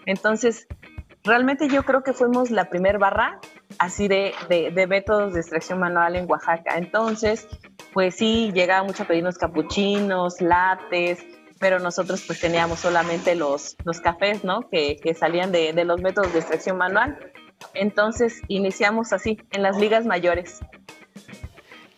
Entonces, 0.04 0.66
realmente 1.24 1.68
yo 1.68 1.84
creo 1.84 2.02
que 2.02 2.12
fuimos 2.12 2.50
la 2.50 2.68
primer 2.68 2.98
barra 2.98 3.40
así 3.78 4.08
de, 4.08 4.34
de, 4.48 4.86
métodos 4.86 5.34
de 5.34 5.40
extracción 5.40 5.78
manual 5.78 6.16
en 6.16 6.28
Oaxaca. 6.28 6.76
Entonces, 6.76 7.46
pues 7.92 8.16
sí, 8.16 8.50
llegaba 8.52 8.82
mucho 8.84 9.04
a 9.04 9.06
pedirnos 9.06 9.38
capuchinos, 9.38 10.40
lates, 10.40 11.24
pero 11.58 11.78
nosotros 11.78 12.22
pues 12.26 12.40
teníamos 12.40 12.80
solamente 12.80 13.34
los, 13.34 13.76
los 13.84 14.00
cafés, 14.00 14.44
¿no? 14.44 14.68
Que, 14.70 14.96
que 14.96 15.14
salían 15.14 15.52
de, 15.52 15.72
de 15.72 15.84
los 15.84 16.00
métodos 16.00 16.32
de 16.32 16.40
extracción 16.40 16.76
manual. 16.76 17.18
Entonces 17.74 18.40
iniciamos 18.48 19.12
así, 19.12 19.38
en 19.50 19.62
las 19.62 19.78
ligas 19.78 20.06
mayores. 20.06 20.60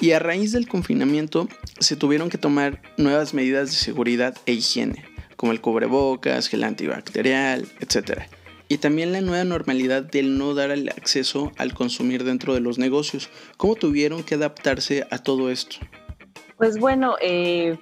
Y 0.00 0.12
a 0.12 0.18
raíz 0.18 0.52
del 0.52 0.66
confinamiento 0.66 1.48
se 1.78 1.94
tuvieron 1.94 2.30
que 2.30 2.38
tomar 2.38 2.80
nuevas 2.96 3.34
medidas 3.34 3.70
de 3.70 3.76
seguridad 3.76 4.34
e 4.46 4.52
higiene, 4.52 5.04
como 5.36 5.52
el 5.52 5.60
cubrebocas, 5.60 6.48
gel 6.48 6.64
antibacterial, 6.64 7.68
etc. 7.80 8.22
Y 8.68 8.78
también 8.78 9.12
la 9.12 9.20
nueva 9.20 9.44
normalidad 9.44 10.02
del 10.02 10.38
no 10.38 10.54
dar 10.54 10.70
el 10.70 10.88
acceso 10.88 11.52
al 11.58 11.74
consumir 11.74 12.24
dentro 12.24 12.54
de 12.54 12.60
los 12.60 12.78
negocios. 12.78 13.28
¿Cómo 13.58 13.74
tuvieron 13.74 14.22
que 14.22 14.36
adaptarse 14.36 15.06
a 15.10 15.18
todo 15.18 15.50
esto? 15.50 15.76
Pues 16.56 16.78
bueno, 16.78 17.16
eh, 17.20 17.78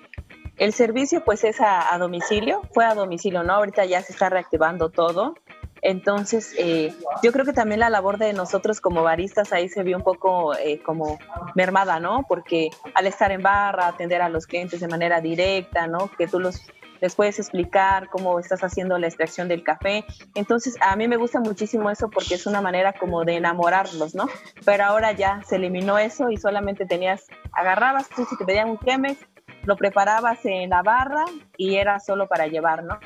el 0.58 0.72
servicio 0.72 1.24
pues 1.24 1.44
es 1.44 1.60
a, 1.60 1.94
a, 1.94 1.98
domicilio, 1.98 2.62
fue 2.72 2.84
a 2.84 2.94
domicilio, 2.94 3.42
¿no? 3.42 3.54
Ahorita 3.54 3.84
ya 3.84 4.02
se 4.02 4.12
está 4.12 4.28
reactivando 4.28 4.90
todo. 4.90 5.34
Entonces, 5.82 6.54
eh, 6.58 6.92
yo 7.22 7.32
creo 7.32 7.44
que 7.44 7.52
también 7.52 7.80
la 7.80 7.90
labor 7.90 8.18
de 8.18 8.32
nosotros 8.32 8.80
como 8.80 9.02
baristas 9.02 9.52
ahí 9.52 9.68
se 9.68 9.82
vio 9.82 9.96
un 9.96 10.02
poco 10.02 10.56
eh, 10.56 10.82
como 10.82 11.18
mermada, 11.54 12.00
¿no? 12.00 12.24
Porque 12.28 12.70
al 12.94 13.06
estar 13.06 13.30
en 13.30 13.42
barra, 13.42 13.86
atender 13.86 14.22
a 14.22 14.28
los 14.28 14.46
clientes 14.46 14.80
de 14.80 14.88
manera 14.88 15.20
directa, 15.20 15.86
¿no? 15.86 16.10
Que 16.18 16.26
tú 16.26 16.40
los, 16.40 16.66
les 17.00 17.14
puedes 17.14 17.38
explicar 17.38 18.08
cómo 18.08 18.40
estás 18.40 18.64
haciendo 18.64 18.98
la 18.98 19.06
extracción 19.06 19.48
del 19.48 19.62
café. 19.62 20.04
Entonces, 20.34 20.76
a 20.80 20.96
mí 20.96 21.06
me 21.06 21.16
gusta 21.16 21.40
muchísimo 21.40 21.90
eso 21.90 22.10
porque 22.10 22.34
es 22.34 22.46
una 22.46 22.60
manera 22.60 22.92
como 22.92 23.24
de 23.24 23.36
enamorarlos, 23.36 24.14
¿no? 24.14 24.28
Pero 24.64 24.84
ahora 24.84 25.12
ya 25.12 25.42
se 25.46 25.56
eliminó 25.56 25.98
eso 25.98 26.30
y 26.30 26.36
solamente 26.38 26.86
tenías, 26.86 27.26
agarrabas 27.52 28.08
tú 28.08 28.24
si 28.24 28.36
te 28.36 28.44
pedían 28.44 28.70
un 28.70 28.78
Chemex, 28.80 29.18
lo 29.64 29.76
preparabas 29.76 30.44
en 30.44 30.70
la 30.70 30.82
barra 30.82 31.24
y 31.56 31.76
era 31.76 32.00
solo 32.00 32.26
para 32.26 32.46
llevar, 32.46 32.84
¿no? 32.84 32.98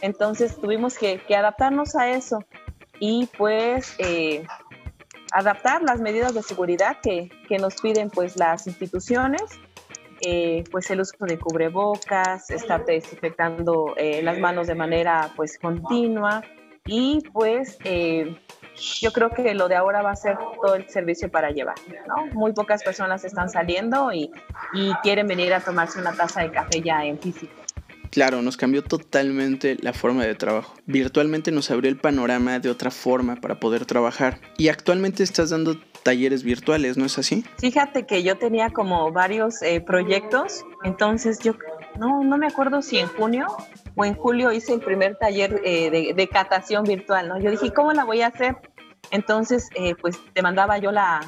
Entonces 0.00 0.60
tuvimos 0.60 0.96
que, 0.98 1.20
adaptarnos 1.34 1.94
a 1.96 2.10
eso 2.10 2.44
y 3.00 3.28
pues 3.38 3.94
eh, 3.98 4.44
adaptar 5.32 5.82
las 5.82 6.00
medidas 6.00 6.34
de 6.34 6.42
seguridad 6.42 6.96
que, 7.02 7.30
nos 7.58 7.80
piden 7.80 8.10
pues 8.10 8.36
las 8.36 8.66
instituciones, 8.66 9.42
eh, 10.20 10.64
pues 10.70 10.90
el 10.90 11.00
uso 11.00 11.16
de 11.20 11.38
cubrebocas, 11.38 12.50
estar 12.50 12.84
desinfectando 12.84 13.94
eh, 13.96 14.22
las 14.22 14.38
manos 14.38 14.66
de 14.66 14.74
manera 14.74 15.32
pues 15.36 15.58
continua 15.58 16.42
y 16.84 17.20
pues 17.32 17.78
yo 19.00 19.12
creo 19.12 19.30
que 19.30 19.54
lo 19.54 19.68
de 19.68 19.76
ahora 19.76 20.02
va 20.02 20.12
a 20.12 20.16
ser 20.16 20.36
todo 20.62 20.74
el 20.74 20.88
servicio 20.88 21.30
para 21.30 21.50
llevar, 21.50 21.76
¿no? 22.06 22.26
Muy 22.34 22.52
pocas 22.52 22.82
personas 22.82 23.24
están 23.24 23.48
saliendo 23.48 24.12
y, 24.12 24.30
y 24.72 24.92
quieren 25.02 25.26
venir 25.26 25.54
a 25.54 25.60
tomarse 25.60 25.98
una 25.98 26.12
taza 26.12 26.42
de 26.42 26.50
café 26.50 26.80
ya 26.82 27.04
en 27.04 27.18
físico. 27.18 27.52
Claro, 28.10 28.42
nos 28.42 28.56
cambió 28.56 28.82
totalmente 28.82 29.76
la 29.80 29.92
forma 29.92 30.24
de 30.24 30.34
trabajo. 30.34 30.74
Virtualmente 30.86 31.52
nos 31.52 31.70
abrió 31.70 31.90
el 31.90 31.98
panorama 31.98 32.58
de 32.58 32.70
otra 32.70 32.90
forma 32.90 33.36
para 33.36 33.60
poder 33.60 33.84
trabajar. 33.84 34.40
Y 34.56 34.68
actualmente 34.68 35.22
estás 35.22 35.50
dando 35.50 35.76
talleres 36.02 36.42
virtuales, 36.42 36.96
¿no 36.96 37.04
es 37.04 37.18
así? 37.18 37.44
Fíjate 37.58 38.06
que 38.06 38.22
yo 38.22 38.38
tenía 38.38 38.70
como 38.70 39.12
varios 39.12 39.60
eh, 39.62 39.80
proyectos, 39.80 40.64
entonces 40.84 41.38
yo 41.40 41.54
no, 41.98 42.24
no 42.24 42.38
me 42.38 42.46
acuerdo 42.46 42.80
si 42.80 42.98
en 42.98 43.08
junio 43.08 43.46
o 43.98 44.04
en 44.04 44.14
julio 44.14 44.52
hice 44.52 44.74
el 44.74 44.80
primer 44.80 45.16
taller 45.16 45.60
eh, 45.64 45.90
de, 45.90 46.14
de, 46.14 46.28
catación 46.28 46.84
virtual, 46.84 47.28
¿no? 47.28 47.38
Yo 47.40 47.50
dije, 47.50 47.72
¿cómo 47.72 47.92
la 47.92 48.04
voy 48.04 48.22
a 48.22 48.28
hacer? 48.28 48.56
Entonces, 49.10 49.68
eh, 49.74 49.94
pues 50.00 50.18
te 50.32 50.40
mandaba 50.40 50.78
yo 50.78 50.92
la, 50.92 51.20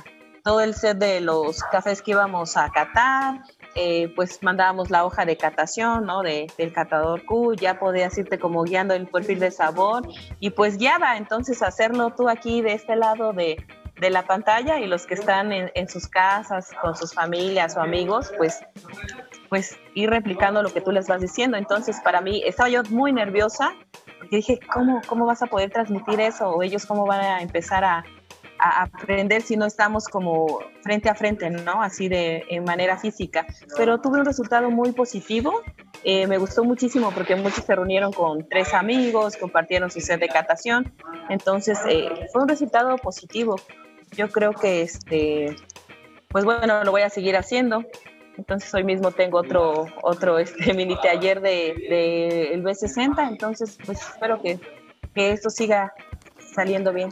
todo 0.45 0.61
el 0.61 0.75
set 0.75 0.97
de 0.99 1.21
los 1.21 1.63
cafés 1.65 2.01
que 2.01 2.13
íbamos 2.13 2.57
a 2.57 2.71
catar, 2.71 3.43
eh, 3.75 4.13
pues 4.15 4.41
mandábamos 4.43 4.89
la 4.89 5.05
hoja 5.05 5.25
de 5.25 5.37
catación, 5.37 6.07
¿no? 6.07 6.23
De, 6.23 6.47
del 6.59 6.73
catador 6.73 7.25
Q, 7.25 7.55
ya 7.55 7.81
podías 7.81 8.17
irte 8.17 8.39
como 8.39 8.63
guiando 8.63 8.95
el 8.95 9.09
perfil 9.09 9.41
de 9.41 9.51
sabor 9.51 10.07
y 10.39 10.51
pues 10.51 10.79
guiaba, 10.79 11.17
entonces 11.17 11.63
hacerlo 11.63 12.15
tú 12.17 12.29
aquí 12.29 12.63
de 12.63 12.75
este 12.75 12.95
lado 12.95 13.33
de, 13.33 13.65
de 14.01 14.11
la 14.11 14.27
pantalla 14.27 14.79
y 14.79 14.87
los 14.87 15.07
que 15.07 15.15
están 15.15 15.53
en, 15.53 15.89
sus 15.89 16.09
casas 16.09 16.71
con 16.81 16.97
sus 16.97 17.13
familias 17.13 17.77
o 17.77 17.81
amigos, 17.81 18.33
pues, 18.37 18.61
pues 19.51 19.77
ir 19.95 20.09
replicando 20.09 20.63
lo 20.63 20.73
que 20.73 20.81
tú 20.81 20.93
les 20.93 21.07
vas 21.09 21.21
diciendo. 21.21 21.59
Entonces 21.59 22.01
para 22.03 22.23
mí 22.23 22.43
estaba 22.47 22.71
yo 22.71 22.83
muy 22.89 23.13
nerviosa 23.13 23.75
porque 24.19 24.37
dije, 24.37 24.59
¿cómo, 24.73 25.03
cómo 25.07 25.27
vas 25.27 25.43
a 25.43 25.47
poder 25.47 25.71
transmitir 25.71 26.21
eso? 26.21 26.49
O 26.49 26.63
ellos 26.63 26.87
cómo 26.87 27.05
van 27.05 27.21
a 27.21 27.43
empezar 27.43 27.85
a, 27.85 28.05
a 28.61 28.83
aprender 28.83 29.43
si 29.43 29.57
no 29.57 29.67
estamos 29.67 30.07
como 30.07 30.61
frente 30.83 31.09
a 31.09 31.15
frente, 31.15 31.51
¿no? 31.51 31.83
Así 31.83 32.09
de 32.09 32.45
en 32.49 32.65
manera 32.65 32.97
física. 32.97 33.47
Pero 33.77 34.01
tuve 34.01 34.21
un 34.21 34.25
resultado 34.25 34.71
muy 34.71 34.93
positivo. 34.93 35.63
Eh, 36.05 36.27
me 36.27 36.39
gustó 36.39 36.65
muchísimo 36.65 37.11
porque 37.11 37.35
muchos 37.35 37.65
se 37.65 37.75
reunieron 37.75 38.13
con 38.13 38.49
tres 38.49 38.73
amigos, 38.73 39.37
compartieron 39.37 39.91
su 39.91 40.01
set 40.01 40.21
de 40.21 40.29
catación. 40.29 40.93
Entonces, 41.29 41.79
eh, 41.89 42.09
fue 42.33 42.43
un 42.43 42.49
resultado 42.49 42.97
positivo. 42.99 43.57
Yo 44.13 44.29
creo 44.29 44.53
que, 44.53 44.83
este, 44.83 45.57
pues 46.29 46.45
bueno, 46.45 46.85
lo 46.85 46.91
voy 46.91 47.03
a 47.03 47.11
seguir 47.11 47.37
haciendo. 47.37 47.85
Entonces 48.37 48.73
hoy 48.75 48.85
mismo 48.85 49.11
tengo 49.11 49.39
otro, 49.39 49.87
otro 50.03 50.39
este, 50.39 50.73
mini 50.75 50.97
taller 51.01 51.41
de, 51.41 51.75
de 51.89 52.55
el 52.55 52.63
B60. 52.63 53.29
Entonces, 53.29 53.79
pues 53.85 54.01
espero 54.01 54.41
que, 54.43 54.59
que 55.15 55.33
esto 55.33 55.51
siga 55.51 55.93
saliendo 56.55 56.93
bien. 56.93 57.11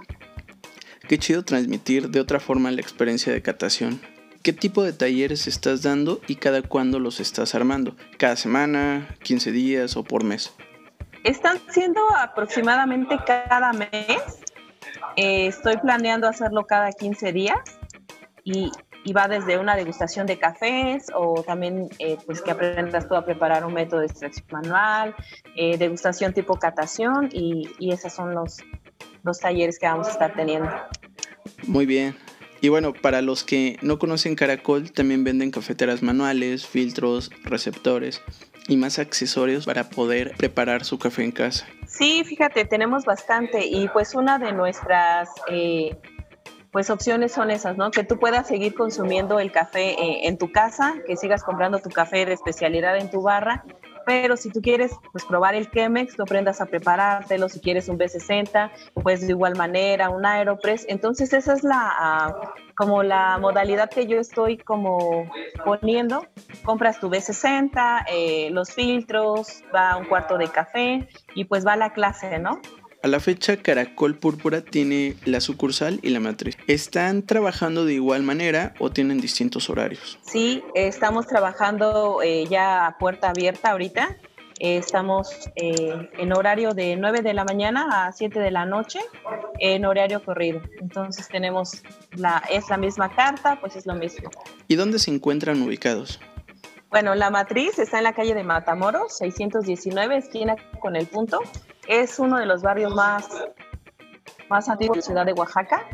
Qué 1.09 1.19
chido 1.19 1.45
transmitir 1.45 2.11
de 2.11 2.21
otra 2.21 2.41
forma 2.41 2.71
la 2.71 2.81
experiencia 2.81 3.33
de 3.33 3.41
catación. 3.41 4.01
¿Qué 4.43 4.53
tipo 4.53 4.83
de 4.83 4.93
talleres 4.93 5.47
estás 5.47 5.83
dando 5.83 6.21
y 6.27 6.37
cada 6.37 6.63
cuándo 6.63 7.01
los 7.01 7.21
estás 7.21 7.55
armando? 7.55 7.97
¿Cada 8.19 8.37
semana, 8.37 9.17
15 9.23 9.51
días 9.53 9.97
o 9.97 10.05
por 10.05 10.25
mes? 10.25 10.55
Están 11.25 11.59
siendo 11.71 12.01
aproximadamente 12.17 13.19
cada 13.27 13.73
mes. 13.73 13.91
Eh, 15.17 15.49
estoy 15.49 15.77
planeando 15.79 16.29
hacerlo 16.29 16.67
cada 16.67 16.93
15 16.93 17.33
días 17.33 17.59
y, 18.45 18.71
va 19.13 19.29
desde 19.29 19.59
una 19.59 19.77
degustación 19.77 20.27
de 20.27 20.39
cafés 20.39 21.07
o 21.15 21.43
también 21.43 21.89
eh, 21.99 22.19
pues 22.27 22.43
que 22.43 22.51
aprendas 22.51 23.09
tú 23.09 23.15
a 23.15 23.25
preparar 23.25 23.65
un 23.65 23.73
método 23.73 24.01
de 24.01 24.07
extracción 24.07 24.47
manual, 24.51 25.15
eh, 25.57 25.79
degustación 25.79 26.33
tipo 26.33 26.59
catación 26.59 27.29
y, 27.33 27.71
y 27.79 27.93
esos 27.93 28.13
son 28.13 28.35
los, 28.35 28.59
los 29.25 29.41
talleres 29.41 29.79
que 29.79 29.87
vamos 29.87 30.09
a 30.09 30.11
estar 30.11 30.35
teniendo. 30.35 30.71
Muy 31.67 31.87
bien. 31.87 32.17
Y 32.61 32.69
bueno, 32.69 32.93
para 32.93 33.23
los 33.23 33.45
que 33.45 33.79
no 33.83 33.99
conocen 33.99 34.35
Caracol, 34.35 34.91
también 34.91 35.23
venden 35.23 35.51
cafeteras 35.51 36.03
manuales, 36.03 36.67
filtros, 36.67 37.31
receptores 37.45 38.21
y 38.67 38.77
más 38.77 38.99
accesorios 38.99 39.65
para 39.65 39.89
poder 39.89 40.35
preparar 40.37 40.85
su 40.85 40.99
café 40.99 41.25
en 41.25 41.33
casa. 41.33 41.67
Sí, 41.87 42.25
fíjate, 42.25 42.65
tenemos 42.65 43.05
bastante 43.05 43.65
y 43.65 43.89
pues 43.89 44.15
una 44.15 44.39
de 44.39 44.53
nuestras 44.53 45.31
eh, 45.49 45.97
pues 46.71 46.91
opciones 46.91 47.33
son 47.33 47.51
esas, 47.51 47.77
¿no? 47.77 47.91
Que 47.91 48.05
tú 48.05 48.19
puedas 48.19 48.47
seguir 48.47 48.75
consumiendo 48.75 49.41
el 49.41 49.53
café 49.53 49.91
eh, 49.91 50.29
en 50.29 50.39
tu 50.39 50.53
casa, 50.53 50.95
que 51.07 51.17
sigas 51.17 51.43
comprando 51.43 51.79
tu 51.79 51.91
café 51.91 52.27
de 52.27 52.35
especialidad 52.35 52.97
en 52.99 53.11
tu 53.11 53.23
barra 53.23 53.65
pero 54.09 54.39
si 54.39 54.49
tú 54.49 54.63
quieres 54.63 54.93
pues, 55.13 55.27
probar 55.27 55.55
el 55.55 55.71
Chemex, 55.71 56.17
tú 56.17 56.23
aprendas 56.23 56.63
a 56.63 56.67
preparártelo, 56.67 57.51
si 57.51 57.61
quieres 57.61 57.91
un 57.91 57.99
B60, 57.99 58.71
pues 59.03 59.21
de 59.21 59.29
igual 59.29 59.55
manera, 59.55 60.09
un 60.09 60.25
Aeropress. 60.25 60.87
Entonces 60.89 61.35
esa 61.35 61.53
es 61.53 61.63
la, 61.63 61.77
ah, 61.79 62.55
como 62.75 63.03
la 63.03 63.37
modalidad 63.37 63.91
que 63.91 64.07
yo 64.07 64.19
estoy 64.19 64.57
como 64.57 65.31
poniendo. 65.63 66.27
Compras 66.65 67.01
tu 67.01 67.11
B60, 67.11 68.07
eh, 68.11 68.49
los 68.51 68.73
filtros, 68.73 69.63
va 69.77 69.99
un 69.99 70.07
cuarto 70.07 70.39
de 70.39 70.49
café 70.49 71.07
y 71.35 71.45
pues 71.45 71.67
va 71.67 71.77
la 71.77 71.93
clase, 71.93 72.39
¿no? 72.39 72.63
A 73.01 73.07
la 73.07 73.21
fecha, 73.21 73.57
Caracol 73.59 74.17
Púrpura 74.17 74.61
tiene 74.61 75.15
la 75.25 75.41
sucursal 75.41 76.01
y 76.03 76.11
la 76.11 76.19
matriz. 76.19 76.57
¿Están 76.67 77.23
trabajando 77.23 77.85
de 77.85 77.95
igual 77.95 78.25
manera 78.25 78.75
o 78.81 78.91
tienen 78.91 79.21
distintos 79.21 79.71
horarios? 79.71 80.19
Sí, 80.23 80.65
estamos 80.75 81.29
trabajando 81.29 82.21
eh, 82.25 82.47
ya 82.51 82.87
a 82.87 82.99
puerta 82.99 83.31
abierta 83.31 83.71
ahorita. 83.71 84.17
Eh, 84.59 84.79
estamos 84.79 85.31
eh, 85.55 86.11
en 86.19 86.33
horario 86.33 86.75
de 86.75 86.97
9 86.97 87.23
de 87.23 87.35
la 87.35 87.45
mañana 87.45 88.07
a 88.09 88.11
7 88.11 88.41
de 88.41 88.51
la 88.51 88.67
noche, 88.67 88.99
en 89.61 89.85
horario 89.85 90.25
corrido. 90.25 90.61
Entonces 90.81 91.29
tenemos 91.29 91.81
la, 92.17 92.43
es 92.51 92.69
la 92.69 92.79
misma 92.79 93.15
carta, 93.15 93.61
pues 93.61 93.77
es 93.77 93.87
lo 93.87 93.95
mismo. 93.95 94.29
¿Y 94.67 94.75
dónde 94.75 94.99
se 94.99 95.13
encuentran 95.13 95.63
ubicados? 95.63 96.19
Bueno, 96.91 97.15
la 97.15 97.31
matriz 97.31 97.79
está 97.79 97.99
en 97.99 98.05
la 98.05 98.15
calle 98.15 98.35
de 98.35 98.43
Matamoros, 98.43 99.19
619, 99.19 100.17
esquina 100.17 100.57
con 100.81 100.97
el 100.97 101.07
punto. 101.07 101.39
Es 101.89 102.19
uno 102.19 102.39
de 102.39 102.47
los 102.47 102.63
barrios 102.63 102.95
más, 102.95 103.27
más 104.49 104.69
antiguos 104.69 104.97
de 104.97 105.01
la 105.01 105.07
ciudad 105.07 105.27
de 105.27 105.33
Oaxaca 105.33 105.85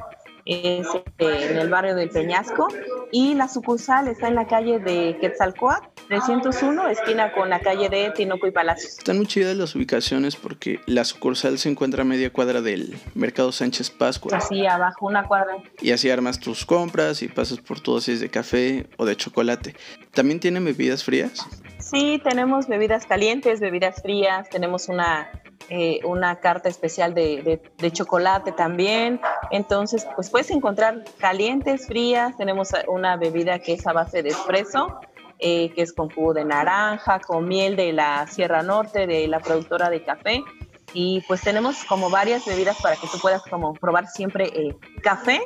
es 0.45 0.87
este, 0.95 1.53
en 1.53 1.59
el 1.59 1.71
barrio 1.71 1.95
del 1.95 2.11
Peñasco 2.11 2.69
y 3.11 3.35
la 3.35 3.49
sucursal 3.49 4.09
está 4.09 4.29
en 4.29 4.35
la 4.35 4.47
calle 4.47 4.79
de 4.79 5.17
Quetzalcoatl, 5.21 5.87
301, 6.09 6.89
esquina 6.89 7.33
con 7.33 7.49
la 7.49 7.61
calle 7.61 7.89
de 7.89 8.11
Tinoco 8.11 8.47
y 8.47 8.51
Palacios. 8.51 8.99
Están 8.99 9.17
muy 9.17 9.27
chidas 9.27 9.57
las 9.57 9.75
ubicaciones 9.75 10.37
porque 10.37 10.81
la 10.87 11.05
sucursal 11.05 11.59
se 11.59 11.71
encuentra 11.71 12.03
a 12.03 12.05
media 12.05 12.31
cuadra 12.31 12.61
del 12.61 12.95
Mercado 13.15 13.53
Sánchez 13.53 13.91
Pascua. 13.91 14.37
Así, 14.37 14.67
abajo, 14.67 15.07
una 15.07 15.27
cuadra. 15.27 15.57
Y 15.81 15.93
así 15.93 16.11
armas 16.11 16.39
tus 16.41 16.67
compras 16.67 17.23
y 17.23 17.29
pasas 17.29 17.59
por 17.61 17.81
todo 17.81 18.01
si 18.01 18.13
es 18.13 18.21
de 18.21 18.29
café 18.29 18.87
o 18.99 19.07
de 19.07 19.17
chocolate. 19.17 19.75
¿También 20.13 20.41
tienen 20.41 20.65
bebidas 20.65 21.05
frías? 21.05 21.47
Sí, 21.79 22.21
tenemos 22.23 22.67
bebidas 22.67 23.07
calientes, 23.07 23.61
bebidas 23.61 24.03
frías, 24.03 24.49
tenemos 24.51 24.89
una 24.89 25.31
eh, 25.71 26.00
una 26.04 26.40
carta 26.40 26.68
especial 26.68 27.14
de, 27.14 27.61
chocolate 27.92 28.52
también. 28.52 29.21
Entonces, 29.50 30.06
pues 30.14 30.30
puedes 30.30 30.50
encontrar 30.50 31.04
calientes, 31.18 31.87
frías. 31.87 32.37
Tenemos 32.37 32.71
una 32.88 33.16
bebida 33.16 33.59
que 33.59 33.75
es 33.75 33.87
a 33.87 33.92
base 33.92 34.23
de 34.23 34.30
espresso, 34.30 35.00
eh, 35.38 35.71
que 35.75 35.83
es 35.83 35.92
con 35.92 36.11
jugo 36.11 36.35
de 36.35 36.44
naranja, 36.44 37.21
con 37.21 37.47
miel 37.47 37.76
de 37.76 37.92
la 37.92 38.26
Sierra 38.26 38.62
Norte, 38.62 39.06
de 39.06 39.26
la 39.28 39.40
productora 39.40 39.90
de 39.90 40.02
café. 40.02 40.42
Y 40.92 41.23
pues 41.26 41.40
tenemos 41.40 41.85
como 41.85 42.11
varias 42.11 42.44
bebidas 42.47 42.80
para 42.80 42.97
que 42.97 43.06
tú 43.09 43.18
puedas 43.21 43.42
como 43.42 43.75
probar 43.75 44.06
siempre 44.06 44.47
eh, 44.54 44.76
café 45.02 45.40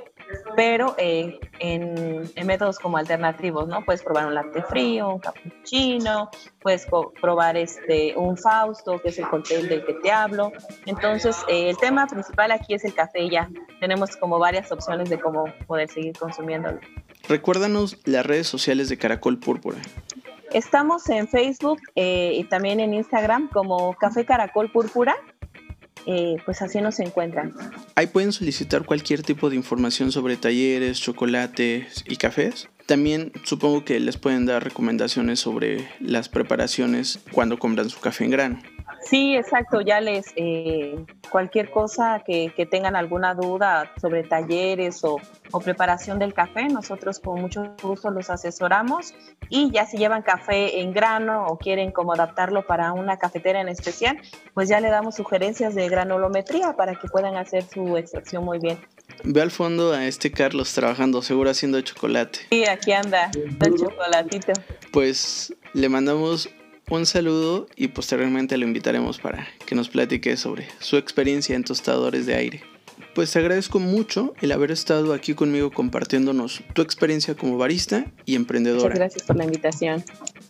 pero 0.57 0.95
eh, 0.99 1.39
en, 1.61 2.31
métodos 2.47 2.79
como 2.79 2.97
alternativos, 2.97 3.69
¿no? 3.69 3.85
Puedes 3.85 4.03
probar 4.03 4.27
un 4.27 4.35
latte 4.35 4.63
frío, 4.63 5.15
un 5.15 5.19
cappuccino, 5.19 6.31
puedes 6.61 6.87
probar 7.21 7.57
este, 7.57 8.15
un 8.17 8.37
Fausto, 8.37 9.01
que 9.01 9.09
es 9.09 9.19
el 9.19 9.29
cóctel 9.29 9.69
del 9.69 9.85
que 9.85 9.95
te 9.95 10.11
hablo. 10.11 10.53
Entonces, 10.87 11.37
eh, 11.49 11.71
el 11.71 11.77
tema 11.77 12.07
principal 12.07 12.51
aquí 12.51 12.75
es 12.75 12.85
el 12.85 12.95
café 12.95 13.29
ya. 13.29 13.49
Tenemos 13.81 14.17
como 14.17 14.39
varias 14.39 14.71
opciones 14.73 15.11
de 15.11 15.19
cómo 15.19 15.45
poder 15.67 15.89
seguir 15.89 16.17
consumiéndolo. 16.19 16.81
Recuérdanos 17.29 17.99
las 18.05 18.25
redes 18.25 18.47
sociales 18.47 18.89
de 18.89 18.97
Caracol 18.97 19.39
Púrpura. 19.39 19.79
Estamos 20.53 21.09
en 21.11 21.29
Facebook 21.29 21.79
eh, 21.95 22.33
y 22.35 22.45
también 22.45 22.81
en 22.81 22.95
Instagram 22.95 23.49
como 23.51 23.95
Café 23.95 24.25
Caracol 24.25 24.73
Púrpura. 24.73 25.15
Eh, 26.07 26.37
pues 26.45 26.63
así 26.63 26.81
nos 26.81 27.01
encuentran. 27.01 27.53
Ahí 27.95 28.07
pueden 28.07 28.33
solicitar 28.33 28.85
cualquier 28.85 29.23
tipo 29.23 29.51
de 29.51 29.57
información 29.57 30.13
sobre 30.13 30.37
talleres, 30.37 31.01
chocolates 31.01 32.05
y 32.07 32.17
cafés. 32.17 32.69
También 32.87 33.33
supongo 33.45 33.85
que 33.85 34.01
les 34.01 34.17
pueden 34.17 34.47
dar 34.47 34.65
recomendaciones 34.65 35.41
sobre 35.41 35.89
las 36.01 36.29
preparaciones 36.29 37.19
cuando 37.33 37.59
compran 37.59 37.91
su 37.91 38.01
café 38.01 38.25
en 38.25 38.31
grano. 38.31 38.59
Sí, 39.09 39.35
exacto. 39.37 39.81
Ya 39.81 40.01
les, 40.01 40.27
eh, 40.37 41.05
cualquier 41.31 41.71
cosa 41.71 42.23
que, 42.27 42.53
tengan 42.71 42.97
alguna 42.97 43.35
duda 43.35 43.91
sobre 44.01 44.23
talleres 44.23 45.03
o, 45.03 45.19
preparación 45.65 46.19
del 46.19 46.35
café, 46.35 46.69
nosotros 46.69 47.19
con 47.19 47.41
mucho 47.41 47.75
gusto 47.83 48.11
los 48.11 48.29
asesoramos. 48.29 49.15
Y 49.49 49.71
ya 49.71 49.87
si 49.87 49.97
llevan 49.97 50.23
café 50.23 50.81
en 50.81 50.93
grano 50.93 51.47
o 51.47 51.57
quieren 51.57 51.91
como 51.91 52.13
adaptarlo 52.13 52.67
para 52.67 52.93
una 52.93 53.19
cafetera 53.19 53.61
en 53.61 53.69
especial, 53.69 54.19
pues 54.53 54.69
ya 54.69 54.81
le 54.81 54.91
damos 54.91 55.17
sugerencias 55.17 55.75
de 55.75 55.89
granulometría 55.89 56.75
para 56.77 56.95
que 56.95 57.09
puedan 57.09 57.37
hacer 57.37 57.65
su 57.65 57.97
extracción 57.97 58.45
muy 58.45 58.59
bien. 58.59 58.79
Ve 59.25 59.41
al 59.41 59.51
fondo 59.51 59.93
a 59.93 60.05
este 60.05 60.31
Carlos 60.31 60.73
trabajando, 60.75 61.23
seguro 61.23 61.51
haciendo 61.51 61.81
chocolate. 61.81 62.41
Sí, 62.51 62.67
aquí 62.67 62.93
anda, 62.93 63.31
el 63.35 63.75
chocolatito. 63.75 64.53
Pues 64.93 65.55
le 65.73 65.89
mandamos 65.89 66.51
un 66.91 67.07
saludo 67.07 67.67
y 67.77 67.89
posteriormente 67.89 68.57
lo 68.57 68.67
invitaremos 68.67 69.19
para 69.19 69.47
que 69.67 69.75
nos 69.75 69.89
platique 69.89 70.37
sobre 70.37 70.69
su 70.81 70.97
experiencia 70.97 71.55
en 71.55 71.65
tostadores 71.65 72.27
de 72.27 72.35
aire. 72.35 72.63
Pues 73.15 73.33
te 73.33 73.39
agradezco 73.39 73.79
mucho 73.79 74.35
el 74.41 74.53
haber 74.53 74.71
estado 74.71 75.13
aquí 75.13 75.35
conmigo 75.35 75.71
compartiéndonos 75.71 76.63
tu 76.75 76.83
experiencia 76.83 77.35
como 77.35 77.59
barista 77.59 78.07
y 78.27 78.37
emprendedora. 78.37 78.85
Muchas 78.85 78.99
gracias 78.99 79.23
por 79.25 79.37
la 79.37 79.45
invitación. 79.45 80.05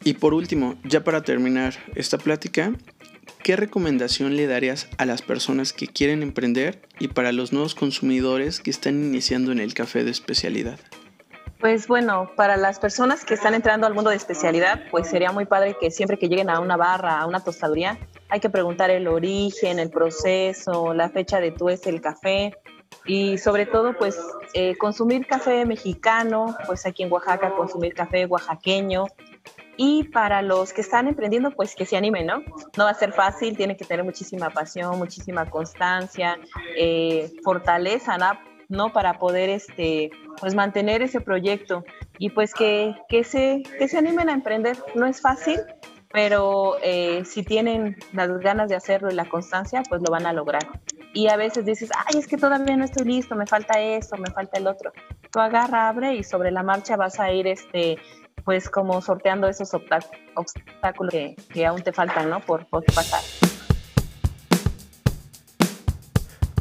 Y 0.04 0.14
por 0.14 0.34
último, 0.34 0.76
ya 0.84 1.02
para 1.02 1.22
terminar 1.22 1.74
esta 1.94 2.18
plática, 2.18 2.74
¿qué 3.42 3.56
recomendación 3.56 4.36
le 4.36 4.46
darías 4.46 4.88
a 4.98 5.06
las 5.06 5.22
personas 5.22 5.72
que 5.72 5.86
quieren 5.86 6.22
emprender 6.22 6.82
y 7.00 7.08
para 7.08 7.32
los 7.32 7.52
nuevos 7.52 7.74
consumidores 7.74 8.60
que 8.60 8.70
están 8.70 9.02
iniciando 9.02 9.50
en 9.52 9.60
el 9.60 9.74
café 9.74 10.04
de 10.04 10.10
especialidad? 10.10 10.78
Pues 11.60 11.88
bueno, 11.88 12.30
para 12.36 12.56
las 12.56 12.78
personas 12.78 13.24
que 13.24 13.34
están 13.34 13.52
entrando 13.52 13.86
al 13.88 13.94
mundo 13.94 14.10
de 14.10 14.16
especialidad, 14.16 14.80
pues 14.92 15.08
sería 15.08 15.32
muy 15.32 15.44
padre 15.44 15.76
que 15.80 15.90
siempre 15.90 16.16
que 16.16 16.28
lleguen 16.28 16.50
a 16.50 16.60
una 16.60 16.76
barra, 16.76 17.18
a 17.18 17.26
una 17.26 17.40
tostaduría, 17.40 17.98
hay 18.28 18.38
que 18.38 18.48
preguntar 18.48 18.90
el 18.90 19.08
origen, 19.08 19.80
el 19.80 19.90
proceso, 19.90 20.94
la 20.94 21.08
fecha 21.08 21.40
de 21.40 21.50
tueste 21.50 21.90
el 21.90 22.00
café 22.00 22.54
y 23.06 23.38
sobre 23.38 23.66
todo 23.66 23.92
pues 23.98 24.16
eh, 24.54 24.76
consumir 24.76 25.26
café 25.26 25.64
mexicano, 25.64 26.56
pues 26.66 26.86
aquí 26.86 27.02
en 27.02 27.12
Oaxaca 27.12 27.50
consumir 27.56 27.92
café 27.92 28.26
oaxaqueño 28.26 29.06
y 29.76 30.04
para 30.04 30.42
los 30.42 30.72
que 30.72 30.82
están 30.82 31.08
emprendiendo 31.08 31.50
pues 31.50 31.74
que 31.74 31.86
se 31.86 31.96
animen, 31.96 32.26
¿no? 32.26 32.42
No 32.76 32.84
va 32.84 32.90
a 32.90 32.94
ser 32.94 33.12
fácil, 33.12 33.56
tiene 33.56 33.76
que 33.76 33.84
tener 33.84 34.04
muchísima 34.04 34.50
pasión, 34.50 34.96
muchísima 34.96 35.50
constancia, 35.50 36.38
eh, 36.76 37.32
fortaleza, 37.42 38.16
¿no? 38.16 38.47
¿No? 38.68 38.92
Para 38.92 39.18
poder 39.18 39.48
este, 39.48 40.10
pues 40.40 40.54
mantener 40.54 41.02
ese 41.02 41.20
proyecto 41.20 41.84
y 42.18 42.30
pues 42.30 42.54
que, 42.54 42.94
que, 43.08 43.24
se, 43.24 43.62
que 43.78 43.88
se 43.88 43.98
animen 43.98 44.28
a 44.28 44.34
emprender. 44.34 44.76
No 44.94 45.06
es 45.06 45.20
fácil, 45.20 45.60
pero 46.12 46.76
eh, 46.82 47.24
si 47.24 47.42
tienen 47.42 47.96
las 48.12 48.28
ganas 48.38 48.68
de 48.68 48.76
hacerlo 48.76 49.10
y 49.10 49.14
la 49.14 49.28
constancia, 49.28 49.82
pues 49.88 50.02
lo 50.02 50.10
van 50.10 50.26
a 50.26 50.32
lograr. 50.32 50.66
Y 51.14 51.28
a 51.28 51.36
veces 51.36 51.64
dices, 51.64 51.90
ay, 51.96 52.18
es 52.18 52.28
que 52.28 52.36
todavía 52.36 52.76
no 52.76 52.84
estoy 52.84 53.06
listo, 53.06 53.34
me 53.34 53.46
falta 53.46 53.80
esto, 53.80 54.16
me 54.16 54.30
falta 54.30 54.58
el 54.58 54.66
otro. 54.66 54.92
Tú 55.32 55.40
agarra, 55.40 55.88
abre 55.88 56.14
y 56.14 56.22
sobre 56.22 56.50
la 56.50 56.62
marcha 56.62 56.96
vas 56.96 57.18
a 57.18 57.32
ir, 57.32 57.46
este, 57.46 57.98
pues 58.44 58.68
como 58.68 59.00
sorteando 59.00 59.48
esos 59.48 59.72
obstáculos 59.74 61.12
que, 61.12 61.36
que 61.52 61.66
aún 61.66 61.82
te 61.82 61.92
faltan, 61.92 62.30
¿no? 62.30 62.40
Por, 62.40 62.66
por 62.66 62.84
pasar. 62.84 63.20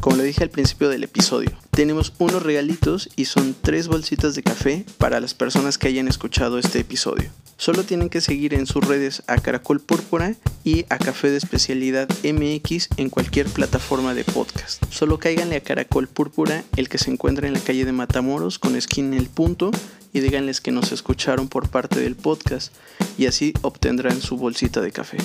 Como 0.08 0.16
le 0.16 0.24
dije 0.24 0.42
al 0.42 0.48
principio 0.48 0.88
del 0.88 1.04
episodio, 1.04 1.50
tenemos 1.70 2.14
unos 2.16 2.42
regalitos 2.42 3.10
y 3.14 3.26
son 3.26 3.54
tres 3.60 3.88
bolsitas 3.88 4.34
de 4.34 4.42
café 4.42 4.86
para 4.96 5.20
las 5.20 5.34
personas 5.34 5.76
que 5.76 5.86
hayan 5.86 6.08
escuchado 6.08 6.58
este 6.58 6.78
episodio. 6.78 7.28
Solo 7.58 7.84
tienen 7.84 8.08
que 8.08 8.22
seguir 8.22 8.54
en 8.54 8.64
sus 8.64 8.82
redes 8.82 9.22
a 9.26 9.36
Caracol 9.36 9.80
Púrpura 9.80 10.34
y 10.64 10.86
a 10.88 10.96
Café 10.96 11.28
de 11.30 11.36
Especialidad 11.36 12.08
MX 12.24 12.88
en 12.96 13.10
cualquier 13.10 13.48
plataforma 13.48 14.14
de 14.14 14.24
podcast. 14.24 14.82
Solo 14.90 15.18
cáiganle 15.18 15.56
a 15.56 15.62
Caracol 15.62 16.08
Púrpura, 16.08 16.64
el 16.76 16.88
que 16.88 16.96
se 16.96 17.10
encuentra 17.10 17.46
en 17.46 17.52
la 17.52 17.60
calle 17.60 17.84
de 17.84 17.92
Matamoros 17.92 18.58
con 18.58 18.76
esquina 18.76 19.18
el 19.18 19.28
punto, 19.28 19.72
y 20.14 20.20
díganles 20.20 20.62
que 20.62 20.72
nos 20.72 20.90
escucharon 20.90 21.48
por 21.48 21.68
parte 21.68 22.00
del 22.00 22.16
podcast 22.16 22.72
y 23.18 23.26
así 23.26 23.52
obtendrán 23.60 24.22
su 24.22 24.38
bolsita 24.38 24.80
de 24.80 24.90
café. 24.90 25.18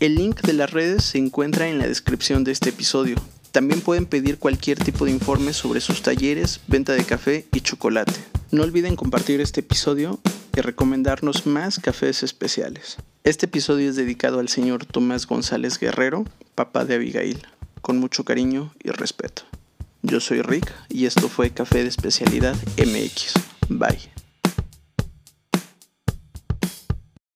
El 0.00 0.14
link 0.14 0.40
de 0.40 0.54
las 0.54 0.70
redes 0.70 1.04
se 1.04 1.18
encuentra 1.18 1.68
en 1.68 1.78
la 1.78 1.86
descripción 1.86 2.42
de 2.42 2.52
este 2.52 2.70
episodio. 2.70 3.16
También 3.54 3.82
pueden 3.82 4.06
pedir 4.06 4.40
cualquier 4.40 4.82
tipo 4.82 5.04
de 5.04 5.12
informe 5.12 5.52
sobre 5.52 5.80
sus 5.80 6.02
talleres, 6.02 6.60
venta 6.66 6.92
de 6.92 7.04
café 7.04 7.46
y 7.52 7.60
chocolate. 7.60 8.12
No 8.50 8.64
olviden 8.64 8.96
compartir 8.96 9.40
este 9.40 9.60
episodio 9.60 10.18
y 10.56 10.60
recomendarnos 10.60 11.46
más 11.46 11.78
cafés 11.78 12.24
especiales. 12.24 12.96
Este 13.22 13.46
episodio 13.46 13.88
es 13.88 13.94
dedicado 13.94 14.40
al 14.40 14.48
señor 14.48 14.86
Tomás 14.86 15.28
González 15.28 15.78
Guerrero, 15.78 16.24
papá 16.56 16.84
de 16.84 16.96
Abigail, 16.96 17.46
con 17.80 17.98
mucho 17.98 18.24
cariño 18.24 18.74
y 18.82 18.90
respeto. 18.90 19.44
Yo 20.02 20.18
soy 20.18 20.42
Rick 20.42 20.72
y 20.88 21.06
esto 21.06 21.28
fue 21.28 21.50
Café 21.50 21.84
de 21.84 21.90
Especialidad 21.90 22.56
MX. 22.76 23.34
Bye. 23.68 24.13